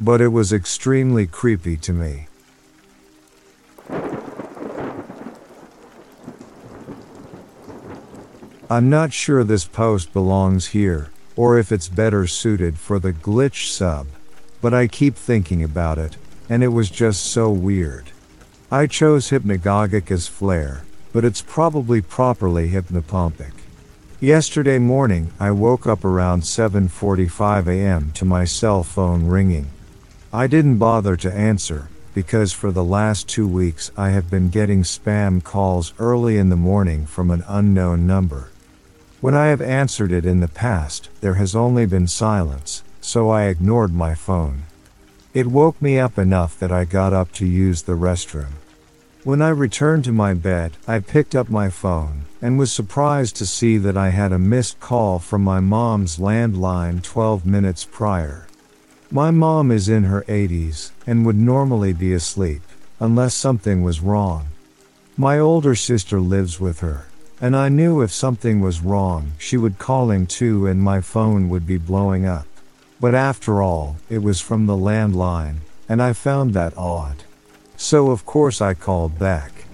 [0.01, 2.29] but it was extremely creepy to me.
[8.71, 13.71] I'm not sure this post belongs here, or if it's better suited for the glitch
[13.71, 14.07] sub,
[14.61, 16.17] but I keep thinking about it,
[16.51, 18.11] and it was just so weird.
[18.71, 20.83] I chose hypnagogic as flair,
[21.15, 23.53] but it's probably properly hypnopompic.
[24.21, 28.13] Yesterday morning, I woke up around 7:45 a.m.
[28.13, 29.71] to my cell phone ringing.
[30.33, 34.83] I didn't bother to answer, because for the last two weeks I have been getting
[34.83, 38.51] spam calls early in the morning from an unknown number.
[39.23, 43.45] When I have answered it in the past, there has only been silence, so I
[43.45, 44.65] ignored my phone.
[45.33, 48.53] It woke me up enough that I got up to use the restroom.
[49.25, 53.47] When I returned to my bed, I picked up my phone and was surprised to
[53.47, 58.48] see that I had a missed call from my mom's landline 12 minutes prior.
[59.11, 62.61] My mom is in her 80s and would normally be asleep,
[63.01, 64.49] unless something was wrong.
[65.17, 67.07] My older sister lives with her,
[67.41, 71.67] and I knew if something was wrong, she would calling too and my phone would
[71.67, 72.47] be blowing up.
[73.01, 77.25] But after all, it was from the landline, and I found that odd.
[77.79, 79.65] So of course I called back.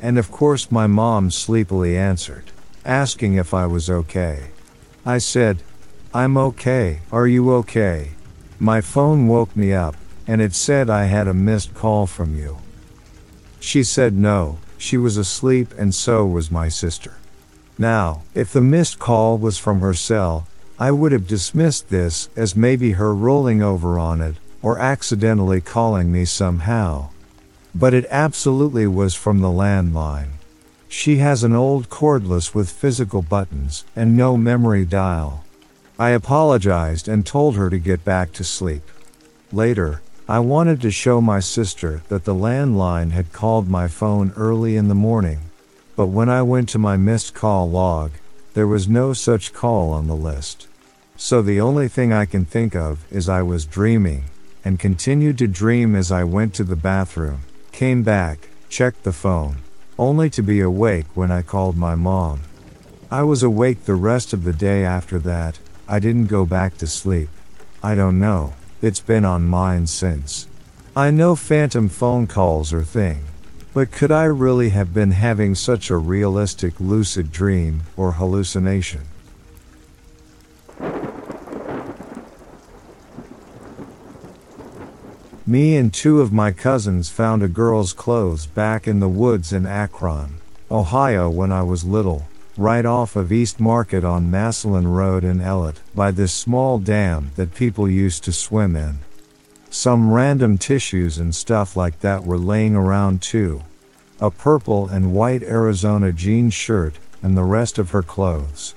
[0.00, 2.52] And of course my mom sleepily answered,
[2.84, 4.50] asking if I was okay.
[5.04, 5.64] I said,
[6.14, 8.10] I'm okay, are you okay?
[8.58, 9.96] My phone woke me up,
[10.26, 12.58] and it said I had a missed call from you.
[13.60, 17.14] She said no, she was asleep and so was my sister.
[17.78, 20.46] Now, if the missed call was from her cell,
[20.78, 26.10] I would have dismissed this as maybe her rolling over on it, or accidentally calling
[26.10, 27.10] me somehow.
[27.74, 30.30] But it absolutely was from the landline.
[30.88, 35.44] She has an old cordless with physical buttons and no memory dial.
[35.98, 38.82] I apologized and told her to get back to sleep.
[39.50, 44.76] Later, I wanted to show my sister that the landline had called my phone early
[44.76, 45.38] in the morning,
[45.94, 48.10] but when I went to my missed call log,
[48.52, 50.66] there was no such call on the list.
[51.16, 54.24] So the only thing I can think of is I was dreaming,
[54.66, 57.40] and continued to dream as I went to the bathroom,
[57.72, 59.58] came back, checked the phone,
[59.98, 62.40] only to be awake when I called my mom.
[63.10, 65.58] I was awake the rest of the day after that,
[65.88, 67.28] I didn't go back to sleep.
[67.82, 70.48] I don't know, it's been on mine since.
[70.96, 73.24] I know phantom phone calls are thing.
[73.76, 79.02] But could I really have been having such a realistic lucid dream or hallucination?
[85.46, 89.66] Me and two of my cousins found a girl's clothes back in the woods in
[89.66, 90.38] Akron,
[90.70, 92.26] Ohio when I was little,
[92.58, 97.54] right off of East Market on Massillon Road in Ellet, by this small dam that
[97.54, 98.98] people used to swim in.
[99.70, 103.62] Some random tissues and stuff like that were laying around too.
[104.20, 108.74] A purple and white Arizona jean shirt, and the rest of her clothes.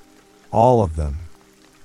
[0.51, 1.19] All of them.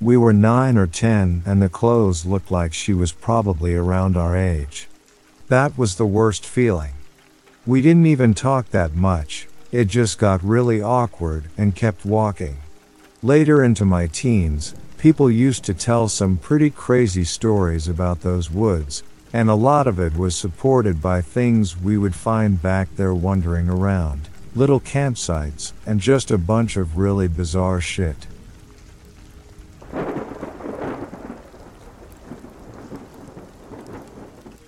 [0.01, 4.37] We were nine or ten, and the clothes looked like she was probably around our
[4.37, 4.89] age.
[5.49, 6.95] That was the worst feeling.
[7.67, 12.57] We didn't even talk that much, it just got really awkward and kept walking.
[13.25, 19.03] Later into my teens, people used to tell some pretty crazy stories about those woods,
[19.33, 23.69] and a lot of it was supported by things we would find back there wandering
[23.69, 28.29] around little campsites, and just a bunch of really bizarre shit.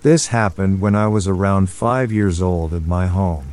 [0.02, 3.52] This happened when I was around five years old at my home.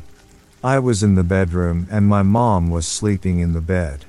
[0.64, 4.06] I was in the bedroom and my mom was sleeping in the bed.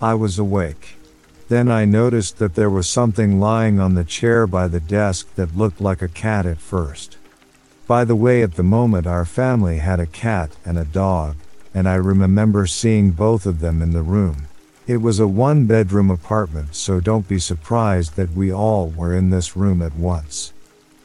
[0.00, 0.96] I was awake.
[1.48, 5.56] Then I noticed that there was something lying on the chair by the desk that
[5.56, 7.18] looked like a cat at first.
[7.86, 11.36] By the way, at the moment our family had a cat and a dog,
[11.72, 14.48] and I remember seeing both of them in the room.
[14.88, 19.30] It was a one bedroom apartment, so don't be surprised that we all were in
[19.30, 20.52] this room at once.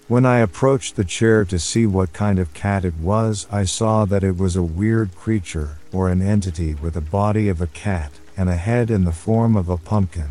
[0.08, 4.06] When I approached the chair to see what kind of cat it was, I saw
[4.06, 8.14] that it was a weird creature, or an entity with a body of a cat,
[8.38, 10.30] and a head in the form of a pumpkin.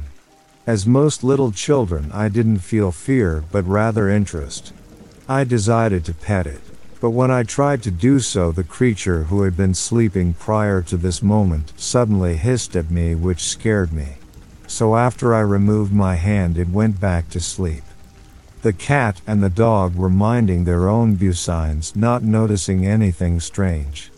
[0.66, 4.72] As most little children, I didn't feel fear, but rather interest.
[5.28, 6.62] I decided to pet it.
[6.98, 10.96] But when I tried to do so, the creature who had been sleeping prior to
[10.96, 14.16] this moment suddenly hissed at me, which scared me.
[14.66, 17.82] So after I removed my hand, it went back to sleep.
[18.62, 24.10] The cat and the dog were minding their own view signs, not noticing anything strange.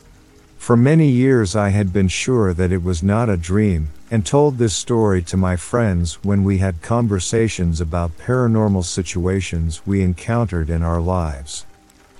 [0.57, 4.59] For many years I had been sure that it was not a dream, and told
[4.59, 10.83] this story to my friends when we had conversations about paranormal situations we encountered in
[10.83, 11.67] our lives.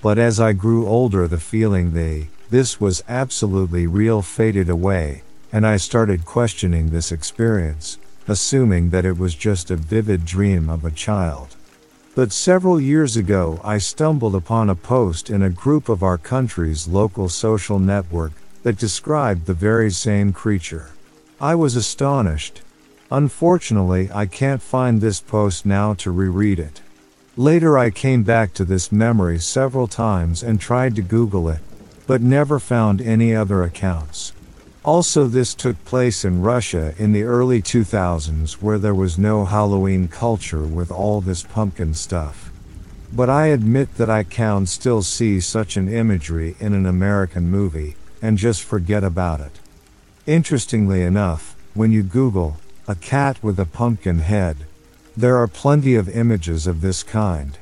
[0.01, 5.65] But as I grew older, the feeling they, this was absolutely real faded away, and
[5.65, 7.97] I started questioning this experience,
[8.27, 11.55] assuming that it was just a vivid dream of a child.
[12.19, 16.85] But several years ago, I stumbled upon a post in a group of our country's
[16.85, 18.33] local social network
[18.63, 20.89] that described the very same creature.
[21.39, 22.59] I was astonished.
[23.09, 26.81] Unfortunately, I can't find this post now to reread it.
[27.37, 31.61] Later, I came back to this memory several times and tried to Google it,
[32.05, 34.33] but never found any other accounts.
[34.89, 40.07] Also, this took place in Russia in the early 2000s where there was no Halloween
[40.07, 42.51] culture with all this pumpkin stuff.
[43.13, 47.97] But I admit that I can still see such an imagery in an American movie,
[48.19, 49.59] and just forget about it.
[50.25, 52.57] Interestingly enough, when you Google,
[52.87, 54.65] a cat with a pumpkin head,
[55.15, 57.59] there are plenty of images of this kind.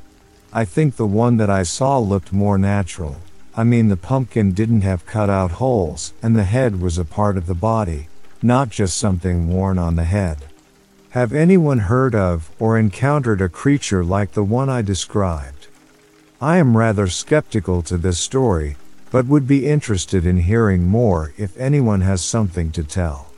[0.53, 3.17] I think the one that I saw looked more natural.
[3.59, 7.37] I mean, the pumpkin didn't have cut out holes, and the head was a part
[7.37, 8.07] of the body,
[8.39, 10.43] not just something worn on the head.
[11.09, 15.65] Have anyone heard of or encountered a creature like the one I described?
[16.39, 18.77] I am rather skeptical to this story,
[19.09, 23.31] but would be interested in hearing more if anyone has something to tell.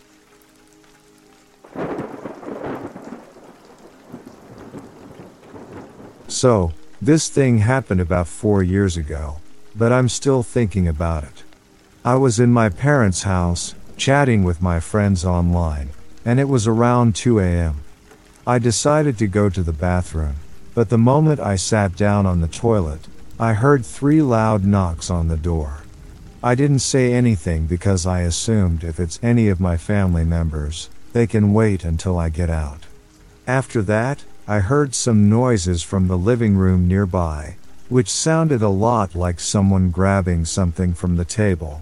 [6.28, 9.38] So, this thing happened about four years ago
[9.80, 11.44] but I'm still thinking about it.
[12.04, 15.90] I was in my parents' house, chatting with my friends online,
[16.26, 17.82] and it was around 2 a.m.
[18.46, 20.36] I decided to go to the bathroom,
[20.76, 23.08] but the moment I sat down on the toilet,
[23.40, 25.84] I heard three loud knocks on the door.
[26.44, 31.26] I didn't say anything because I assumed if it's any of my family members, they
[31.26, 32.86] can wait until I get out.
[33.48, 37.56] After that, I heard some noises from the living room nearby,
[37.90, 41.82] which sounded a lot like someone grabbing something from the table.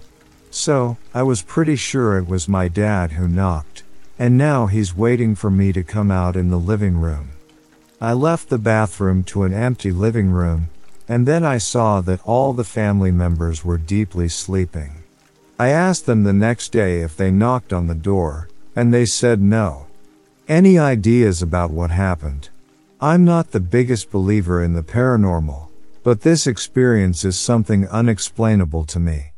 [0.50, 3.82] So, I was pretty sure it was my dad who knocked,
[4.18, 7.30] and now he's waiting for me to come out in the living room.
[8.00, 10.70] I left the bathroom to an empty living room,
[11.08, 15.02] and then I saw that all the family members were deeply sleeping.
[15.58, 19.40] I asked them the next day if they knocked on the door, and they said
[19.40, 19.86] no.
[20.48, 22.48] Any ideas about what happened?
[23.00, 25.67] I'm not the biggest believer in the paranormal,
[26.08, 29.32] but this experience is something unexplainable to me.